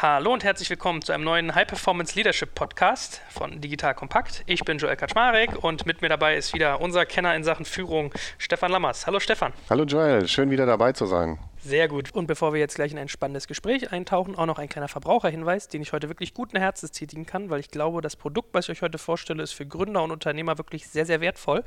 [0.00, 4.44] Hallo und herzlich willkommen zu einem neuen High Performance Leadership Podcast von Digital Kompakt.
[4.46, 8.14] Ich bin Joel Kaczmarek und mit mir dabei ist wieder unser Kenner in Sachen Führung,
[8.38, 9.08] Stefan Lammers.
[9.08, 9.52] Hallo Stefan.
[9.68, 11.40] Hallo Joel, schön wieder dabei zu sein.
[11.64, 12.14] Sehr gut.
[12.14, 15.66] Und bevor wir jetzt gleich in ein spannendes Gespräch eintauchen, auch noch ein kleiner Verbraucherhinweis,
[15.66, 18.70] den ich heute wirklich guten Herzens tätigen kann, weil ich glaube, das Produkt, was ich
[18.70, 21.64] euch heute vorstelle, ist für Gründer und Unternehmer wirklich sehr, sehr wertvoll.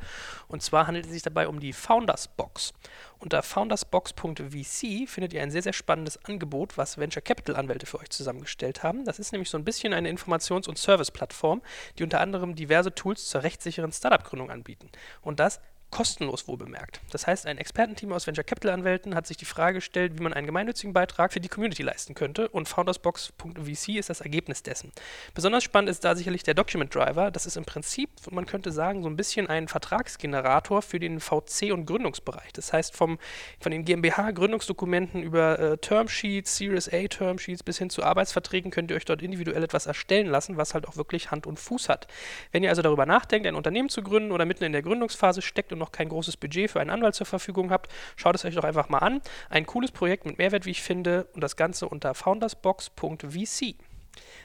[0.47, 2.73] Und zwar handelt es sich dabei um die Founders Box.
[3.19, 8.09] Unter foundersbox.vc findet ihr ein sehr, sehr spannendes Angebot, was Venture Capital Anwälte für euch
[8.09, 9.03] zusammengestellt haben.
[9.03, 11.61] Das ist nämlich so ein bisschen eine Informations- und Service-Plattform,
[11.99, 14.89] die unter anderem diverse Tools zur rechtssicheren Startup-Gründung anbieten.
[15.21, 15.59] Und das
[15.91, 17.01] kostenlos wohl bemerkt.
[17.11, 20.33] Das heißt, ein Expertenteam aus Venture Capital Anwälten hat sich die Frage gestellt, wie man
[20.33, 24.91] einen gemeinnützigen Beitrag für die Community leisten könnte und foundersbox.vc ist das Ergebnis dessen.
[25.35, 27.29] Besonders spannend ist da sicherlich der Document Driver.
[27.29, 31.73] Das ist im Prinzip, man könnte sagen, so ein bisschen ein Vertragsgenerator für den VC-
[31.73, 32.53] und Gründungsbereich.
[32.53, 33.19] Das heißt, vom,
[33.59, 38.97] von den GmbH-Gründungsdokumenten über äh, Termsheets, Series A Termsheets bis hin zu Arbeitsverträgen könnt ihr
[38.97, 42.07] euch dort individuell etwas erstellen lassen, was halt auch wirklich Hand und Fuß hat.
[42.53, 45.73] Wenn ihr also darüber nachdenkt, ein Unternehmen zu gründen oder mitten in der Gründungsphase steckt
[45.73, 48.63] und noch kein großes Budget für einen Anwalt zur Verfügung habt, schaut es euch doch
[48.63, 49.21] einfach mal an.
[49.49, 53.75] Ein cooles Projekt mit Mehrwert, wie ich finde, und das Ganze unter foundersbox.vc.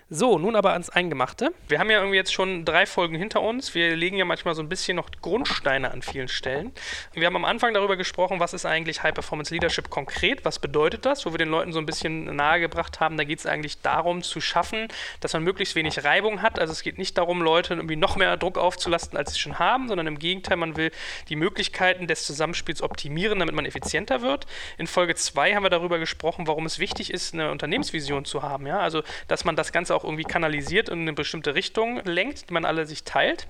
[0.09, 1.53] So, nun aber ans Eingemachte.
[1.67, 3.75] Wir haben ja irgendwie jetzt schon drei Folgen hinter uns.
[3.75, 6.71] Wir legen ja manchmal so ein bisschen noch Grundsteine an vielen Stellen.
[7.13, 11.05] Wir haben am Anfang darüber gesprochen, was ist eigentlich High Performance Leadership konkret, was bedeutet
[11.07, 14.23] das, wo wir den Leuten so ein bisschen nahegebracht haben, da geht es eigentlich darum
[14.23, 14.87] zu schaffen,
[15.19, 16.61] dass man möglichst wenig Reibung hat.
[16.61, 19.89] Also es geht nicht darum, Leute irgendwie noch mehr Druck aufzulasten, als sie schon haben,
[19.89, 20.93] sondern im Gegenteil, man will
[21.31, 24.47] die Möglichkeiten des Zusammenspiels optimieren, damit man effizienter wird.
[24.79, 28.69] In Folge 2 haben wir darüber gesprochen, warum es wichtig ist, eine Unternehmensvision zu haben.
[28.69, 28.79] Ja?
[28.79, 32.55] Also, dass man das Ganze auch irgendwie kanalisiert und in eine bestimmte Richtung lenkt, die
[32.55, 33.49] man alle sich teilt.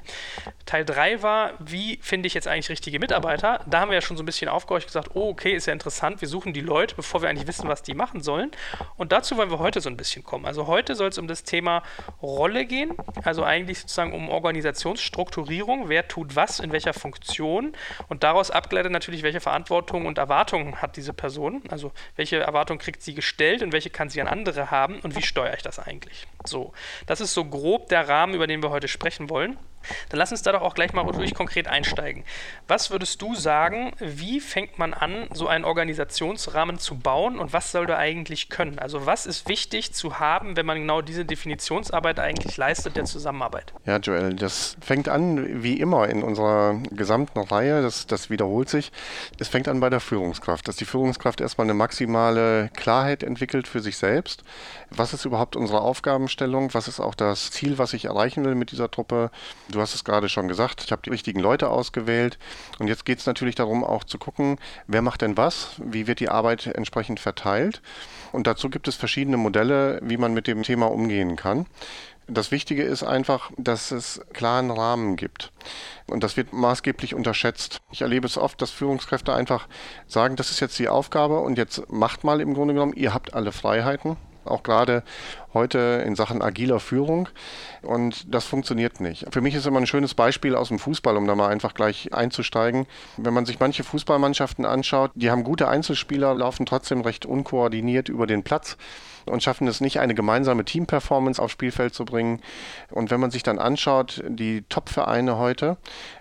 [0.64, 3.60] Teil 3 war, wie finde ich jetzt eigentlich richtige Mitarbeiter?
[3.66, 6.20] Da haben wir ja schon so ein bisschen aufgehorcht gesagt, oh, okay, ist ja interessant,
[6.20, 8.50] wir suchen die Leute, bevor wir eigentlich wissen, was die machen sollen.
[8.96, 10.46] Und dazu wollen wir heute so ein bisschen kommen.
[10.46, 11.82] Also heute soll es um das Thema
[12.22, 12.94] Rolle gehen,
[13.24, 17.72] also eigentlich sozusagen um Organisationsstrukturierung, wer tut was, in welcher Funktion
[18.08, 23.02] und daraus abgeleitet natürlich, welche Verantwortung und Erwartungen hat diese Person, also welche Erwartungen kriegt
[23.02, 26.26] sie gestellt und welche kann sie an andere haben und wie steuere ich das eigentlich?
[26.46, 26.72] So,
[27.06, 29.56] das ist so grob der Rahmen, über den wir heute sprechen wollen.
[30.08, 32.24] Dann lass uns da doch auch gleich mal durch konkret einsteigen.
[32.68, 37.72] Was würdest du sagen, wie fängt man an, so einen Organisationsrahmen zu bauen und was
[37.72, 38.78] soll der eigentlich können?
[38.78, 43.72] Also was ist wichtig zu haben, wenn man genau diese Definitionsarbeit eigentlich leistet der Zusammenarbeit?
[43.84, 48.92] Ja, Joel, das fängt an wie immer in unserer gesamten Reihe, das, das wiederholt sich.
[49.38, 53.80] Es fängt an bei der Führungskraft, dass die Führungskraft erstmal eine maximale Klarheit entwickelt für
[53.80, 54.42] sich selbst.
[54.90, 56.72] Was ist überhaupt unsere Aufgabenstellung?
[56.74, 59.30] Was ist auch das Ziel, was ich erreichen will mit dieser Truppe?
[59.68, 62.38] Du hast es gerade schon gesagt, ich habe die richtigen Leute ausgewählt.
[62.78, 66.20] Und jetzt geht es natürlich darum, auch zu gucken, wer macht denn was, wie wird
[66.20, 67.82] die Arbeit entsprechend verteilt.
[68.32, 71.66] Und dazu gibt es verschiedene Modelle, wie man mit dem Thema umgehen kann.
[72.28, 75.52] Das Wichtige ist einfach, dass es klaren Rahmen gibt.
[76.08, 77.78] Und das wird maßgeblich unterschätzt.
[77.92, 79.68] Ich erlebe es oft, dass Führungskräfte einfach
[80.08, 83.34] sagen, das ist jetzt die Aufgabe und jetzt macht mal im Grunde genommen, ihr habt
[83.34, 84.16] alle Freiheiten
[84.46, 85.02] auch gerade
[85.56, 87.28] heute in Sachen agiler Führung.
[87.82, 89.26] Und das funktioniert nicht.
[89.32, 92.12] Für mich ist immer ein schönes Beispiel aus dem Fußball, um da mal einfach gleich
[92.12, 92.86] einzusteigen.
[93.16, 98.26] Wenn man sich manche Fußballmannschaften anschaut, die haben gute Einzelspieler, laufen trotzdem recht unkoordiniert über
[98.26, 98.76] den Platz
[99.26, 102.40] und schaffen es nicht, eine gemeinsame Teamperformance aufs Spielfeld zu bringen.
[102.90, 105.76] Und wenn man sich dann anschaut, die Top-Vereine heute,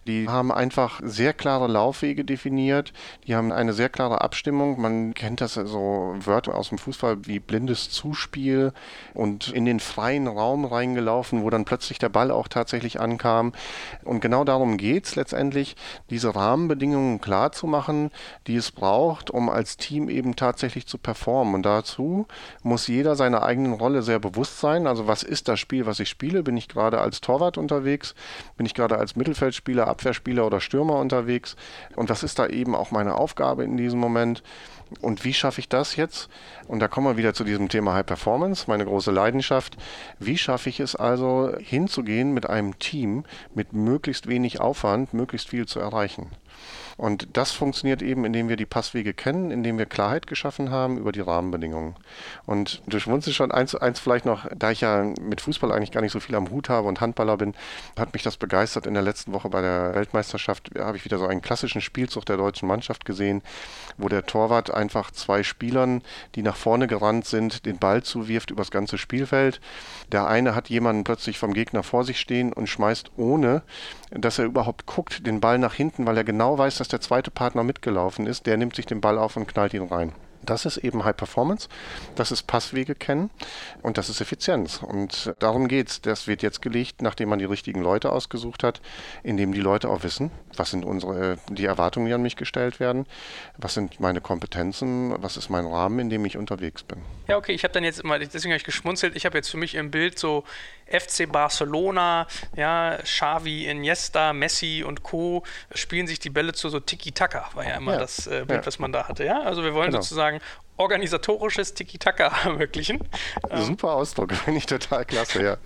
[0.07, 2.94] die haben einfach sehr klare Laufwege definiert,
[3.28, 4.81] die haben eine sehr klare Abstimmung.
[4.81, 8.73] Man kennt das so Wörter aus dem Fußball wie blindes Zuspiel
[9.13, 13.53] und in den freien Raum reingelaufen, wo dann plötzlich der Ball auch tatsächlich ankam.
[14.03, 15.75] Und genau darum geht es letztendlich,
[16.09, 18.11] diese Rahmenbedingungen klar zu machen,
[18.47, 21.55] die es braucht, um als Team eben tatsächlich zu performen.
[21.55, 22.27] Und dazu
[22.63, 24.87] muss jeder seiner eigenen Rolle sehr bewusst sein.
[24.87, 26.43] Also was ist das Spiel, was ich spiele?
[26.43, 28.15] Bin ich gerade als Torwart unterwegs?
[28.57, 31.55] Bin ich gerade als Mittelfeldspieler, Abwehrspieler oder Stürmer unterwegs?
[31.95, 34.43] Und was ist da eben auch meine Aufgabe in diesem Moment?
[35.01, 36.29] Und wie schaffe ich das jetzt?
[36.68, 39.78] Und da kommen wir wieder zu diesem Thema High Performance, meine große Leidenschaft.
[40.20, 43.23] Wie schaffe ich es also hinzugehen mit einem Team
[43.53, 46.32] mit möglichst wenig Aufwand, möglichst viel zu erreichen?
[46.97, 51.11] Und das funktioniert eben, indem wir die Passwege kennen, indem wir Klarheit geschaffen haben über
[51.11, 51.95] die Rahmenbedingungen.
[52.45, 56.01] Und du schmunzelst schon eins, eins vielleicht noch, da ich ja mit Fußball eigentlich gar
[56.01, 57.53] nicht so viel am Hut habe und Handballer bin,
[57.99, 58.87] hat mich das begeistert.
[58.87, 62.37] In der letzten Woche bei der Weltmeisterschaft habe ich wieder so einen klassischen Spielzug der
[62.37, 63.41] deutschen Mannschaft gesehen,
[63.97, 66.01] wo der Torwart einfach zwei Spielern,
[66.35, 69.59] die nach vorne gerannt sind, den Ball zuwirft übers ganze Spielfeld.
[70.11, 73.63] Der eine hat jemanden plötzlich vom Gegner vor sich stehen und schmeißt ohne,
[74.11, 77.32] dass er überhaupt guckt, den Ball nach hinten, weil er genau weiß, dass der zweite
[77.32, 78.46] Partner mitgelaufen ist.
[78.46, 80.14] Der nimmt sich den Ball auf und knallt ihn rein.
[80.46, 81.67] Das ist eben High Performance,
[82.16, 83.32] das ist Passwege kennen
[83.82, 84.82] und das ist Effizienz.
[84.84, 86.02] Und darum geht es.
[86.02, 88.82] Das wird jetzt gelegt, nachdem man die richtigen Leute ausgesucht hat,
[89.23, 93.05] indem die Leute auch wissen, was sind unsere, die Erwartungen, die an mich gestellt werden,
[93.57, 97.02] was sind meine Kompetenzen, was ist mein Rahmen, in dem ich unterwegs bin.
[97.28, 99.57] Ja, okay, ich habe dann jetzt immer, deswegen habe ich geschmunzelt, ich habe jetzt für
[99.57, 100.43] mich im Bild so
[100.87, 105.43] FC Barcelona, ja, Xavi, Iniesta, Messi und Co.
[105.73, 107.99] spielen sich die Bälle zu so Tiki-Taka, war ja immer ja.
[107.99, 108.66] das äh, Bild, ja.
[108.66, 109.41] was man da hatte, ja.
[109.41, 110.02] Also wir wollen genau.
[110.02, 110.40] sozusagen
[110.77, 112.99] organisatorisches Tiki-Taka ermöglichen.
[113.49, 115.57] Ähm, Super Ausdruck, finde ich total klasse, ja.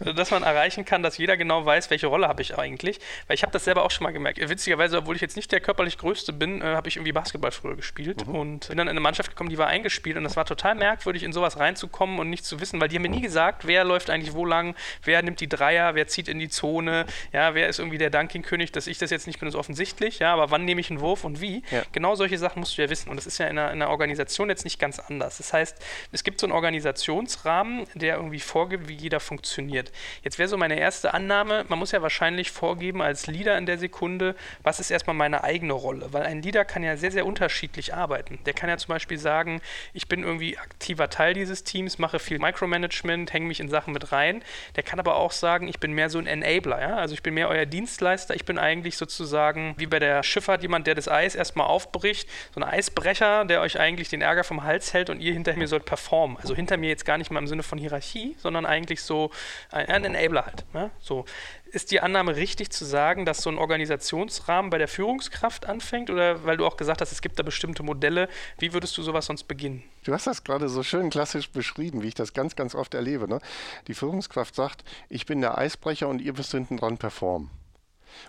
[0.12, 3.00] dass man erreichen kann, dass jeder genau weiß, welche Rolle habe ich eigentlich.
[3.26, 4.38] Weil ich habe das selber auch schon mal gemerkt.
[4.48, 7.76] Witzigerweise, obwohl ich jetzt nicht der körperlich Größte bin, äh, habe ich irgendwie Basketball früher
[7.76, 8.34] gespielt mhm.
[8.34, 11.22] und bin dann in eine Mannschaft gekommen, die war eingespielt und das war total merkwürdig,
[11.22, 14.10] in sowas reinzukommen und nicht zu wissen, weil die haben mir nie gesagt, wer läuft
[14.10, 17.78] eigentlich wo lang, wer nimmt die Dreier, wer zieht in die Zone, ja, wer ist
[17.78, 20.80] irgendwie der Dunking-König, dass ich das jetzt nicht bin, ist offensichtlich, ja, aber wann nehme
[20.80, 21.62] ich einen Wurf und wie?
[21.70, 21.82] Ja.
[21.92, 23.85] Genau solche Sachen musst du ja wissen und das ist ja in einer, in einer
[23.88, 25.38] Organisation jetzt nicht ganz anders.
[25.38, 25.76] Das heißt,
[26.12, 29.92] es gibt so einen Organisationsrahmen, der irgendwie vorgibt, wie jeder funktioniert.
[30.22, 33.78] Jetzt wäre so meine erste Annahme, man muss ja wahrscheinlich vorgeben als Leader in der
[33.78, 37.94] Sekunde, was ist erstmal meine eigene Rolle, weil ein Leader kann ja sehr, sehr unterschiedlich
[37.94, 38.38] arbeiten.
[38.46, 39.60] Der kann ja zum Beispiel sagen,
[39.92, 44.12] ich bin irgendwie aktiver Teil dieses Teams, mache viel Micromanagement, hänge mich in Sachen mit
[44.12, 44.42] rein.
[44.76, 46.96] Der kann aber auch sagen, ich bin mehr so ein Enabler, ja?
[46.96, 50.86] also ich bin mehr euer Dienstleister, ich bin eigentlich sozusagen wie bei der Schifffahrt jemand,
[50.86, 54.92] der das Eis erstmal aufbricht, so ein Eisbrecher, der euch eigentlich den Ärger vom Hals
[54.92, 56.36] hält und ihr hinter mir sollt performen.
[56.38, 59.30] Also hinter mir jetzt gar nicht mal im Sinne von Hierarchie, sondern eigentlich so
[59.70, 60.64] ein, ein Enabler halt.
[60.74, 60.90] Ne?
[61.00, 61.24] So.
[61.72, 66.10] Ist die Annahme richtig zu sagen, dass so ein Organisationsrahmen bei der Führungskraft anfängt?
[66.10, 68.28] Oder weil du auch gesagt hast, es gibt da bestimmte Modelle,
[68.58, 69.82] wie würdest du sowas sonst beginnen?
[70.04, 73.28] Du hast das gerade so schön klassisch beschrieben, wie ich das ganz, ganz oft erlebe.
[73.28, 73.40] Ne?
[73.88, 77.50] Die Führungskraft sagt, ich bin der Eisbrecher und ihr müsst hinten dran performen.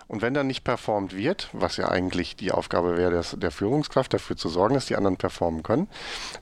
[0.06, 4.36] Und wenn dann nicht performt wird, was ja eigentlich die Aufgabe wäre der Führungskraft, dafür
[4.36, 5.88] zu sorgen, dass die anderen performen können,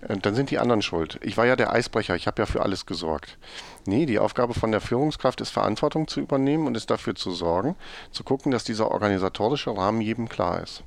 [0.02, 1.18] äh, dann sind die anderen schuld.
[1.22, 3.38] Ich war ja der Eisbrecher, ich habe ja für alles gesorgt.
[3.86, 7.76] Nee, die Aufgabe von der Führungskraft ist Verantwortung zu übernehmen und ist dafür zu sorgen,
[8.10, 10.82] zu gucken, dass dieser organisatorische Rahmen jedem klar ist.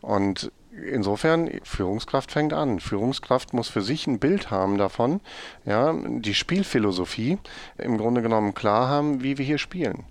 [0.00, 0.50] Und
[0.84, 2.80] insofern, Führungskraft fängt an.
[2.80, 5.20] Führungskraft muss für sich ein Bild haben davon,
[5.64, 7.38] ja, die Spielphilosophie
[7.78, 10.04] im Grunde genommen klar haben, wie wir hier spielen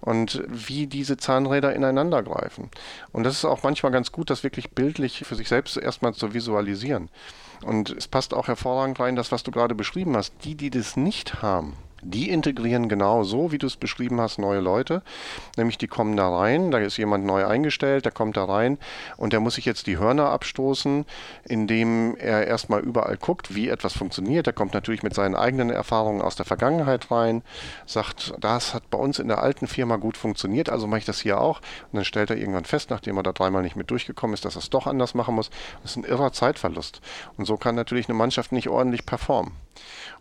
[0.00, 2.70] und wie diese Zahnräder ineinander greifen.
[3.12, 6.34] Und das ist auch manchmal ganz gut, das wirklich bildlich für sich selbst erstmal zu
[6.34, 7.08] visualisieren.
[7.64, 10.32] Und es passt auch hervorragend rein, das, was du gerade beschrieben hast.
[10.44, 11.74] Die, die das nicht haben,
[12.04, 15.02] die integrieren genau so, wie du es beschrieben hast, neue Leute.
[15.56, 18.78] Nämlich die kommen da rein, da ist jemand neu eingestellt, der kommt da rein
[19.16, 21.06] und der muss sich jetzt die Hörner abstoßen,
[21.44, 24.46] indem er erstmal überall guckt, wie etwas funktioniert.
[24.46, 27.42] Er kommt natürlich mit seinen eigenen Erfahrungen aus der Vergangenheit rein,
[27.86, 31.20] sagt, das hat bei uns in der alten Firma gut funktioniert, also mache ich das
[31.20, 31.60] hier auch.
[31.90, 34.56] Und dann stellt er irgendwann fest, nachdem er da dreimal nicht mit durchgekommen ist, dass
[34.56, 35.50] er es doch anders machen muss.
[35.82, 37.00] Das ist ein irrer Zeitverlust.
[37.38, 39.52] Und so kann natürlich eine Mannschaft nicht ordentlich performen.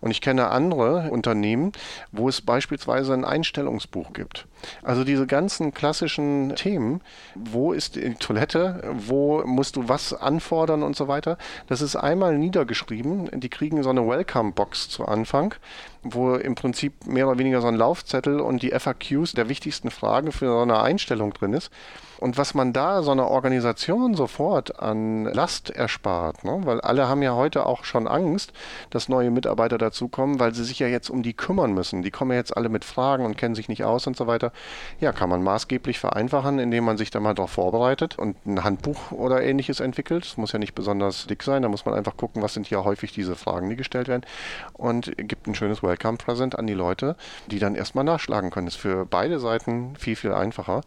[0.01, 1.71] Und ich kenne andere Unternehmen,
[2.11, 4.47] wo es beispielsweise ein Einstellungsbuch gibt.
[4.81, 7.01] Also diese ganzen klassischen Themen,
[7.35, 11.37] wo ist die Toilette, wo musst du was anfordern und so weiter,
[11.67, 13.29] das ist einmal niedergeschrieben.
[13.39, 15.55] Die kriegen so eine Welcome-Box zu Anfang,
[16.01, 20.31] wo im Prinzip mehr oder weniger so ein Laufzettel und die FAQs der wichtigsten Fragen
[20.31, 21.71] für so eine Einstellung drin ist.
[22.19, 26.61] Und was man da so einer Organisation sofort an Last erspart, ne?
[26.63, 28.53] weil alle haben ja heute auch schon Angst,
[28.89, 32.01] dass neue Mitarbeiter dazukommen, weil sie sich ja jetzt um die kümmern müssen.
[32.01, 34.51] Die kommen ja jetzt alle mit Fragen und kennen sich nicht aus und so weiter.
[34.99, 39.11] Ja, kann man maßgeblich vereinfachen, indem man sich da mal darauf vorbereitet und ein Handbuch
[39.11, 40.25] oder ähnliches entwickelt.
[40.25, 42.83] Es muss ja nicht besonders dick sein, da muss man einfach gucken, was sind hier
[42.83, 44.25] häufig diese Fragen, die gestellt werden
[44.73, 47.15] und gibt ein schönes Welcome-Present an die Leute,
[47.47, 48.67] die dann erstmal nachschlagen können.
[48.67, 50.81] Das ist für beide Seiten viel, viel einfacher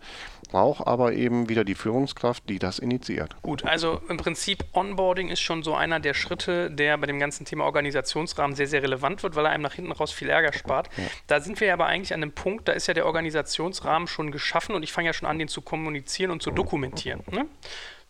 [0.48, 3.36] braucht aber eben wieder die Führungskraft, die das initiiert.
[3.42, 7.44] Gut, also im Prinzip Onboarding ist schon so einer der Schritte, der bei dem ganzen
[7.44, 10.88] Thema Organisationsrahmen sehr, sehr relevant wird, weil er einem nach hinten raus viel Ärger spart.
[10.96, 11.04] Ja.
[11.26, 14.74] Da sind wir aber eigentlich an einem Punkt, da ist ja der Organisationsrahmen schon geschaffen
[14.74, 17.22] und ich fange ja schon an, den zu kommunizieren und zu dokumentieren.
[17.30, 17.46] Ne?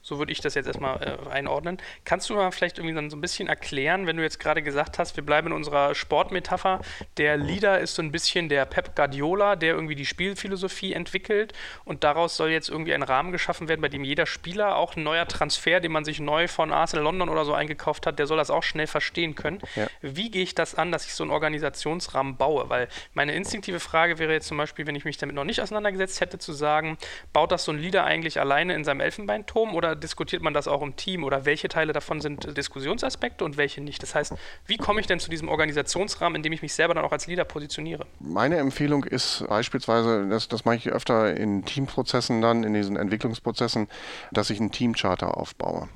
[0.06, 1.78] So würde ich das jetzt erstmal äh, einordnen.
[2.04, 5.00] Kannst du mal vielleicht irgendwie dann so ein bisschen erklären, wenn du jetzt gerade gesagt
[5.00, 6.80] hast, wir bleiben in unserer Sportmetapher,
[7.16, 12.04] der Leader ist so ein bisschen der Pep Guardiola, der irgendwie die Spielphilosophie entwickelt und
[12.04, 15.26] daraus soll jetzt irgendwie ein Rahmen geschaffen werden, bei dem jeder Spieler, auch ein neuer
[15.26, 18.50] Transfer, den man sich neu von Arsenal London oder so eingekauft hat, der soll das
[18.50, 19.58] auch schnell verstehen können.
[19.74, 19.88] Ja.
[20.02, 22.70] Wie gehe ich das an, dass ich so einen Organisationsrahmen baue?
[22.70, 26.20] Weil meine instinktive Frage wäre jetzt zum Beispiel, wenn ich mich damit noch nicht auseinandergesetzt
[26.20, 26.96] hätte, zu sagen,
[27.32, 30.82] baut das so ein Leader eigentlich alleine in seinem Elfenbeinturm oder diskutiert man das auch
[30.82, 34.02] im Team oder welche Teile davon sind Diskussionsaspekte und welche nicht?
[34.02, 34.34] Das heißt,
[34.66, 37.26] wie komme ich denn zu diesem Organisationsrahmen, in dem ich mich selber dann auch als
[37.26, 38.06] Leader positioniere?
[38.20, 43.88] Meine Empfehlung ist beispielsweise, das, das mache ich öfter in Teamprozessen dann, in diesen Entwicklungsprozessen,
[44.32, 45.88] dass ich einen Teamcharter aufbaue.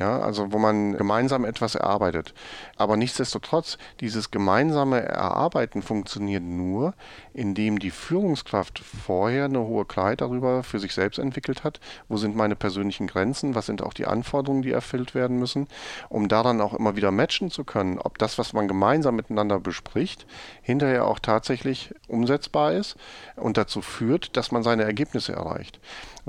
[0.00, 2.32] Ja, also wo man gemeinsam etwas erarbeitet.
[2.78, 6.94] Aber nichtsdestotrotz, dieses gemeinsame Erarbeiten funktioniert nur,
[7.34, 12.34] indem die Führungskraft vorher eine hohe Klarheit darüber für sich selbst entwickelt hat, wo sind
[12.34, 15.68] meine persönlichen Grenzen, was sind auch die Anforderungen, die erfüllt werden müssen,
[16.08, 20.24] um daran auch immer wieder matchen zu können, ob das, was man gemeinsam miteinander bespricht,
[20.62, 22.96] hinterher auch tatsächlich umsetzbar ist
[23.36, 25.78] und dazu führt, dass man seine Ergebnisse erreicht.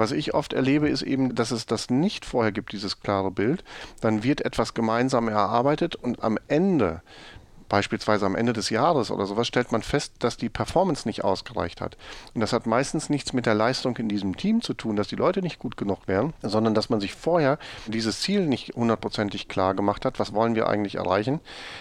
[0.02, 3.64] Was ich oft erlebe, ist eben, dass es das nicht vorher gibt, dieses klare Bild.
[4.00, 7.04] Dann wird etwas gemeinsam erarbeitet und am Ende
[7.72, 11.80] beispielsweise am Ende des Jahres oder sowas, stellt man fest, dass die Performance nicht ausgereicht
[11.80, 11.96] hat.
[12.34, 15.16] Und das hat meistens nichts mit der Leistung in diesem Team zu tun, dass die
[15.16, 19.74] Leute nicht gut genug wären, sondern dass man sich vorher dieses Ziel nicht hundertprozentig klar
[19.74, 21.40] gemacht hat, was wollen wir eigentlich erreichen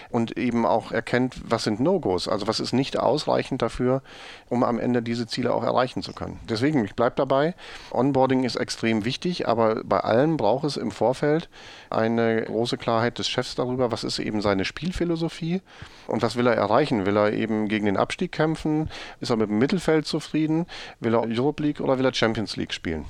[0.09, 4.01] und eben auch erkennt, was sind No-Gos, also was ist nicht ausreichend dafür,
[4.47, 6.39] um am Ende diese Ziele auch erreichen zu können.
[6.47, 7.53] Deswegen, ich bleibe dabei,
[7.91, 11.49] Onboarding ist extrem wichtig, aber bei allem braucht es im Vorfeld
[11.89, 15.61] eine große Klarheit des Chefs darüber, was ist eben seine Spielphilosophie
[16.07, 17.05] und was will er erreichen?
[17.05, 18.89] Will er eben gegen den Abstieg kämpfen?
[19.19, 20.65] Ist er mit dem Mittelfeld zufrieden?
[20.99, 23.05] Will er Europe League oder will er Champions League spielen?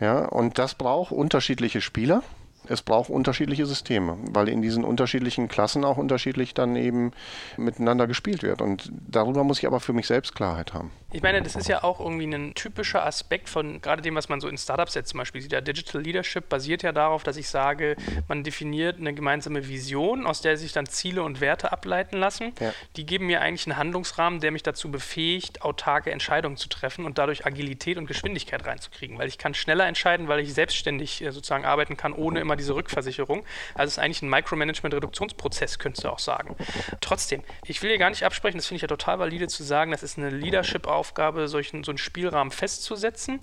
[0.00, 2.22] Ja, und das braucht unterschiedliche Spieler
[2.68, 7.12] es braucht unterschiedliche Systeme, weil in diesen unterschiedlichen Klassen auch unterschiedlich dann eben
[7.56, 8.62] miteinander gespielt wird.
[8.62, 10.90] Und darüber muss ich aber für mich selbst Klarheit haben.
[11.12, 14.40] Ich meine, das ist ja auch irgendwie ein typischer Aspekt von gerade dem, was man
[14.40, 15.52] so in Startups jetzt zum Beispiel sieht.
[15.52, 17.96] Der Digital Leadership basiert ja darauf, dass ich sage,
[18.28, 22.52] man definiert eine gemeinsame Vision, aus der sich dann Ziele und Werte ableiten lassen.
[22.60, 22.72] Ja.
[22.96, 27.18] Die geben mir eigentlich einen Handlungsrahmen, der mich dazu befähigt, autarke Entscheidungen zu treffen und
[27.18, 29.16] dadurch Agilität und Geschwindigkeit reinzukriegen.
[29.18, 32.74] Weil ich kann schneller entscheiden, weil ich selbstständig äh, sozusagen arbeiten kann, ohne immer diese
[32.74, 33.44] Rückversicherung.
[33.74, 36.56] Also es ist eigentlich ein Micromanagement-Reduktionsprozess, könntest du auch sagen.
[37.00, 39.90] Trotzdem, ich will hier gar nicht absprechen, das finde ich ja total valide zu sagen,
[39.90, 43.40] das ist eine Leadership-Aufgabe, so einen Spielrahmen festzusetzen.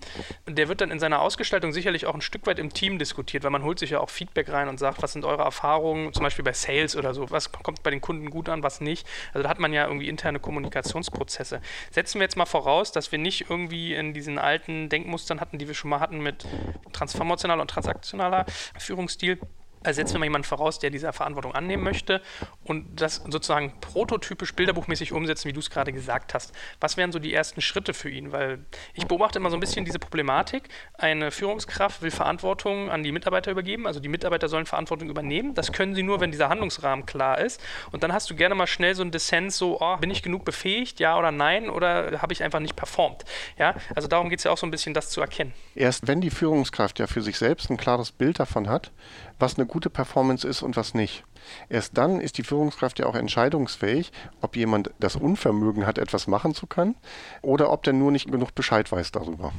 [0.48, 3.52] Der wird dann in seiner Ausgestaltung sicherlich auch ein Stück weit im Team diskutiert, weil
[3.52, 6.44] man holt sich ja auch Feedback rein und sagt, was sind eure Erfahrungen, zum Beispiel
[6.44, 9.08] bei Sales oder so, was kommt bei den Kunden gut an, was nicht.
[9.34, 11.62] Also da hat man ja irgendwie interne Kommunikationsprozesse.
[11.92, 15.68] Setzen wir jetzt mal voraus, dass wir nicht irgendwie in diesen alten Denkmustern hatten, die
[15.68, 16.46] wir schon mal hatten mit
[16.92, 18.46] transformationaler und transaktionaler
[18.78, 19.38] Führung Führungsstil
[19.84, 22.22] also setzen wir mal jemanden voraus, der diese Verantwortung annehmen möchte
[22.64, 26.54] und das sozusagen prototypisch bilderbuchmäßig umsetzen, wie du es gerade gesagt hast.
[26.80, 28.32] Was wären so die ersten Schritte für ihn?
[28.32, 28.60] Weil
[28.94, 30.70] ich beobachte immer so ein bisschen diese Problematik.
[30.98, 35.54] Eine Führungskraft will Verantwortung an die Mitarbeiter übergeben, also die Mitarbeiter sollen Verantwortung übernehmen.
[35.54, 37.62] Das können sie nur, wenn dieser Handlungsrahmen klar ist.
[37.92, 40.46] Und dann hast du gerne mal schnell so ein Dissens, so, oh, bin ich genug
[40.46, 43.26] befähigt, ja oder nein, oder habe ich einfach nicht performt?
[43.58, 45.54] Ja, also darum geht es ja auch so ein bisschen, das zu erkennen.
[45.76, 48.92] Erst wenn die Führungskraft ja für sich selbst ein klares Bild davon hat,
[49.40, 51.24] was eine gute Performance ist und was nicht.
[51.70, 56.54] Erst dann ist die Führungskraft ja auch entscheidungsfähig, ob jemand das Unvermögen hat, etwas machen
[56.54, 56.96] zu können
[57.42, 59.52] oder ob der nur nicht genug Bescheid weiß darüber.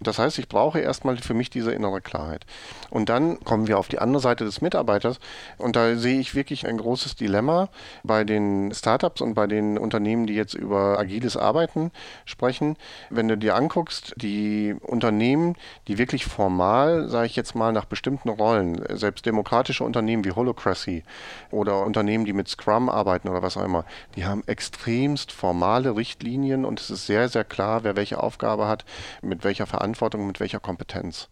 [0.00, 2.46] Das heißt, ich brauche erstmal für mich diese innere Klarheit.
[2.90, 5.18] Und dann kommen wir auf die andere Seite des Mitarbeiters
[5.58, 7.68] und da sehe ich wirklich ein großes Dilemma
[8.02, 11.90] bei den Startups und bei den Unternehmen, die jetzt über agiles Arbeiten
[12.24, 12.76] sprechen.
[13.10, 15.56] Wenn du dir anguckst, die Unternehmen,
[15.88, 21.04] die wirklich formal, sage ich jetzt mal, nach bestimmten Rollen, selbst demokratische Unternehmen wie Holocracy,
[21.50, 23.84] oder Unternehmen, die mit Scrum arbeiten oder was auch immer,
[24.16, 28.84] die haben extremst formale Richtlinien und es ist sehr, sehr klar, wer welche Aufgabe hat,
[29.20, 31.28] mit welcher Verantwortung, mit welcher Kompetenz.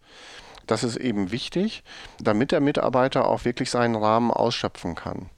[0.67, 1.83] Das ist eben wichtig,
[2.19, 5.29] damit der Mitarbeiter auch wirklich seinen Rahmen ausschöpfen kann.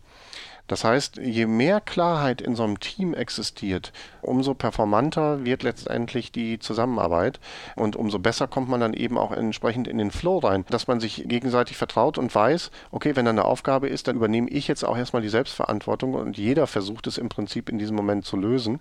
[0.67, 3.91] Das heißt, je mehr Klarheit in so einem Team existiert,
[4.22, 7.41] umso performanter wird letztendlich die Zusammenarbeit
[7.75, 11.01] und umso besser kommt man dann eben auch entsprechend in den Flow rein, dass man
[11.01, 14.86] sich gegenseitig vertraut und weiß, okay, wenn da eine Aufgabe ist, dann übernehme ich jetzt
[14.86, 18.79] auch erstmal die Selbstverantwortung und jeder versucht es im Prinzip in diesem Moment zu lösen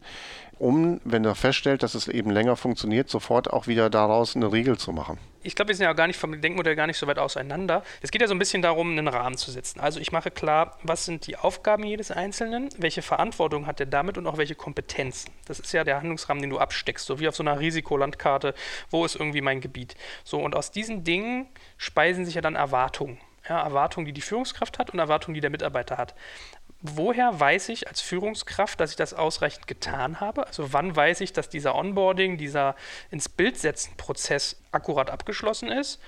[0.63, 4.79] um, wenn er feststellt, dass es eben länger funktioniert, sofort auch wieder daraus eine Regel
[4.79, 5.19] zu machen.
[5.43, 7.83] Ich glaube, wir sind ja auch gar nicht vom Denkmodell gar nicht so weit auseinander.
[8.01, 9.81] Es geht ja so ein bisschen darum, einen Rahmen zu setzen.
[9.81, 14.19] Also ich mache klar, was sind die Aufgaben jedes Einzelnen, welche Verantwortung hat er damit
[14.19, 15.33] und auch welche Kompetenzen.
[15.47, 18.55] Das ist ja der Handlungsrahmen, den du absteckst, so wie auf so einer Risikolandkarte,
[18.89, 19.97] wo ist irgendwie mein Gebiet.
[20.23, 23.19] So, und aus diesen Dingen speisen sich ja dann Erwartungen.
[23.49, 26.15] Ja, Erwartungen, die die Führungskraft hat und Erwartungen, die der Mitarbeiter hat
[26.83, 30.47] woher weiß ich als Führungskraft, dass ich das ausreichend getan habe?
[30.47, 32.77] Also wann weiß ich, dass dieser Onboarding, dieser
[33.11, 36.01] ins Bild setzen Prozess akkurat abgeschlossen ist?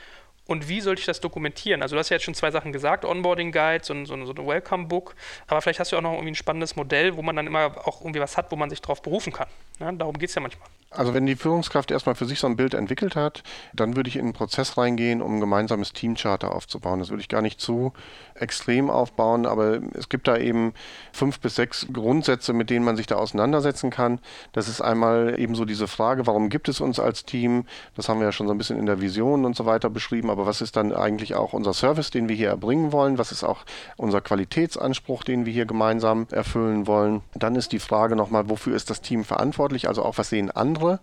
[0.47, 1.81] Und wie sollte ich das dokumentieren?
[1.81, 4.47] Also du hast ja jetzt schon zwei Sachen gesagt, Onboarding Guide, so, so, so ein
[4.47, 5.15] Welcome Book,
[5.47, 8.03] aber vielleicht hast du auch noch irgendwie ein spannendes Modell, wo man dann immer auch
[8.03, 9.49] irgendwie was hat, wo man sich darauf berufen kann.
[9.81, 10.69] Ja, darum geht es ja manchmal.
[10.97, 14.17] Also wenn die Führungskraft erstmal für sich so ein Bild entwickelt hat, dann würde ich
[14.17, 17.01] in einen Prozess reingehen, um ein gemeinsames Teamcharter aufzubauen.
[17.01, 17.93] Das würde ich gar nicht zu
[18.35, 20.73] extrem aufbauen, aber es gibt da eben
[21.13, 24.21] fünf bis sechs Grundsätze, mit denen man sich da auseinandersetzen kann.
[24.53, 27.65] Das ist einmal eben so diese Frage, warum gibt es uns als Team?
[27.97, 30.31] Das haben wir ja schon so ein bisschen in der Vision und so weiter beschrieben,
[30.31, 33.19] aber was ist dann eigentlich auch unser Service, den wir hier erbringen wollen?
[33.19, 33.65] Was ist auch
[33.97, 37.23] unser Qualitätsanspruch, den wir hier gemeinsam erfüllen wollen?
[37.35, 39.89] Dann ist die Frage nochmal, wofür ist das Team verantwortlich?
[39.89, 40.99] Also auch was sehen andere andere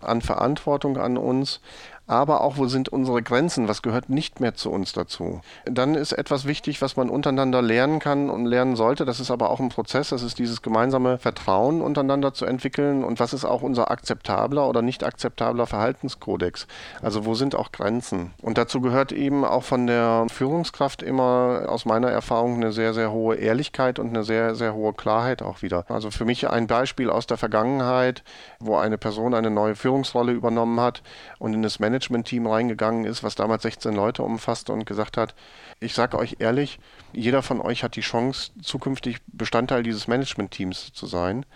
[0.00, 1.60] an Verantwortung an uns
[2.06, 5.40] aber auch, wo sind unsere Grenzen, was gehört nicht mehr zu uns dazu.
[5.64, 9.50] Dann ist etwas wichtig, was man untereinander lernen kann und lernen sollte, das ist aber
[9.50, 13.62] auch ein Prozess, das ist dieses gemeinsame Vertrauen untereinander zu entwickeln und was ist auch
[13.62, 16.66] unser akzeptabler oder nicht akzeptabler Verhaltenskodex.
[17.00, 18.32] Also wo sind auch Grenzen.
[18.42, 23.12] Und dazu gehört eben auch von der Führungskraft immer aus meiner Erfahrung eine sehr, sehr
[23.12, 25.84] hohe Ehrlichkeit und eine sehr, sehr hohe Klarheit auch wieder.
[25.88, 28.22] Also für mich ein Beispiel aus der Vergangenheit,
[28.60, 31.02] wo eine Person eine neue Führungsrolle übernommen hat
[31.38, 35.34] und in das Management Management-Team reingegangen ist, was damals 16 Leute umfasste und gesagt hat,
[35.78, 36.80] ich sage euch ehrlich,
[37.12, 41.46] jeder von euch hat die Chance, zukünftig Bestandteil dieses Management-Teams zu sein.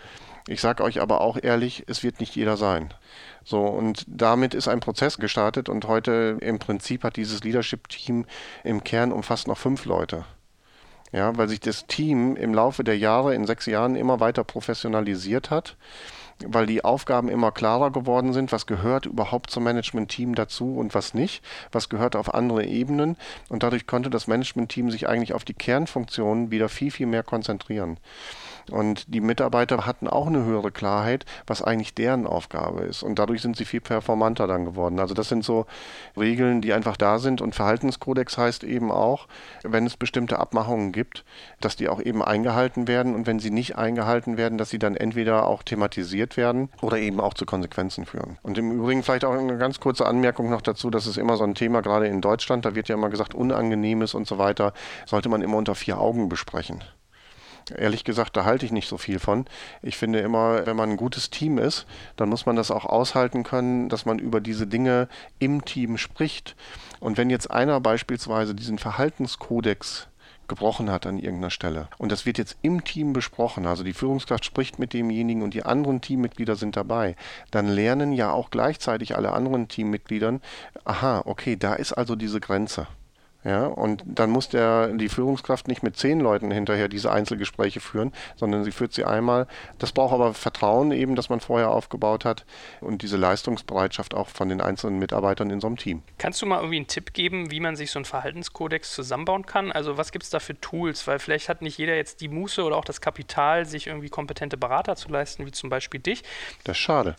[0.46, 2.94] Ich sage euch aber auch ehrlich, es wird nicht jeder sein.
[3.44, 8.24] So, und damit ist ein Prozess gestartet und heute im Prinzip hat dieses Leadership-Team
[8.62, 10.24] im Kern umfasst noch fünf Leute.
[11.10, 15.50] Ja, weil sich das Team im Laufe der Jahre, in sechs Jahren, immer weiter professionalisiert
[15.50, 15.76] hat
[16.46, 21.14] weil die Aufgaben immer klarer geworden sind, was gehört überhaupt zum Management-Team dazu und was
[21.14, 21.42] nicht,
[21.72, 23.16] was gehört auf andere Ebenen.
[23.48, 27.98] Und dadurch konnte das Management-Team sich eigentlich auf die Kernfunktionen wieder viel, viel mehr konzentrieren.
[28.70, 33.02] Und die Mitarbeiter hatten auch eine höhere Klarheit, was eigentlich deren Aufgabe ist.
[33.02, 34.98] Und dadurch sind sie viel performanter dann geworden.
[34.98, 35.66] Also das sind so
[36.16, 37.40] Regeln, die einfach da sind.
[37.40, 39.28] Und Verhaltenskodex heißt eben auch,
[39.62, 41.24] wenn es bestimmte Abmachungen gibt,
[41.60, 43.14] dass die auch eben eingehalten werden.
[43.14, 47.20] Und wenn sie nicht eingehalten werden, dass sie dann entweder auch thematisiert werden oder eben
[47.20, 48.38] auch zu Konsequenzen führen.
[48.42, 51.44] Und im Übrigen vielleicht auch eine ganz kurze Anmerkung noch dazu, das ist immer so
[51.44, 54.72] ein Thema, gerade in Deutschland, da wird ja immer gesagt, Unangenehmes und so weiter,
[55.06, 56.82] sollte man immer unter vier Augen besprechen.
[57.76, 59.44] Ehrlich gesagt, da halte ich nicht so viel von.
[59.82, 63.44] Ich finde immer, wenn man ein gutes Team ist, dann muss man das auch aushalten
[63.44, 65.08] können, dass man über diese Dinge
[65.38, 66.56] im Team spricht.
[67.00, 70.08] Und wenn jetzt einer beispielsweise diesen Verhaltenskodex
[70.48, 71.88] gebrochen hat an irgendeiner Stelle.
[71.98, 73.66] Und das wird jetzt im Team besprochen.
[73.66, 77.14] Also die Führungskraft spricht mit demjenigen und die anderen Teammitglieder sind dabei.
[77.50, 80.40] Dann lernen ja auch gleichzeitig alle anderen Teammitgliedern,
[80.84, 82.86] aha, okay, da ist also diese Grenze.
[83.44, 88.12] Ja, und dann muss der, die Führungskraft nicht mit zehn Leuten hinterher diese Einzelgespräche führen,
[88.34, 89.46] sondern sie führt sie einmal.
[89.78, 92.44] Das braucht aber Vertrauen eben, das man vorher aufgebaut hat
[92.80, 96.02] und diese Leistungsbereitschaft auch von den einzelnen Mitarbeitern in so einem Team.
[96.18, 99.70] Kannst du mal irgendwie einen Tipp geben, wie man sich so einen Verhaltenskodex zusammenbauen kann?
[99.70, 101.06] Also was gibt es da für Tools?
[101.06, 104.56] Weil vielleicht hat nicht jeder jetzt die Muße oder auch das Kapital, sich irgendwie kompetente
[104.56, 106.24] Berater zu leisten, wie zum Beispiel dich.
[106.64, 107.14] Das ist schade.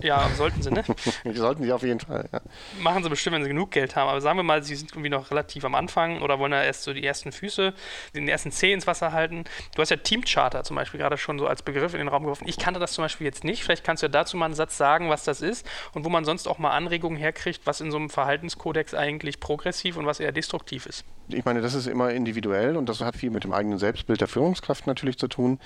[0.00, 0.84] Ja, sollten sie, ne?
[1.34, 2.40] sollten sie auf jeden Fall, ja.
[2.80, 4.08] Machen sie bestimmt, wenn sie genug Geld haben.
[4.08, 6.84] Aber sagen wir mal, sie sind irgendwie noch relativ am Anfang oder wollen da erst
[6.84, 7.74] so die ersten Füße,
[8.14, 9.44] den ersten Zeh ins Wasser halten.
[9.74, 12.46] Du hast ja Teamcharter zum Beispiel gerade schon so als Begriff in den Raum geworfen.
[12.46, 13.64] Ich kannte das zum Beispiel jetzt nicht.
[13.64, 16.24] Vielleicht kannst du ja dazu mal einen Satz sagen, was das ist und wo man
[16.24, 20.32] sonst auch mal Anregungen herkriegt, was in so einem Verhaltenskodex eigentlich progressiv und was eher
[20.32, 21.04] destruktiv ist.
[21.28, 24.28] Ich meine, das ist immer individuell und das hat viel mit dem eigenen Selbstbild der
[24.28, 25.58] Führungskraft natürlich zu tun.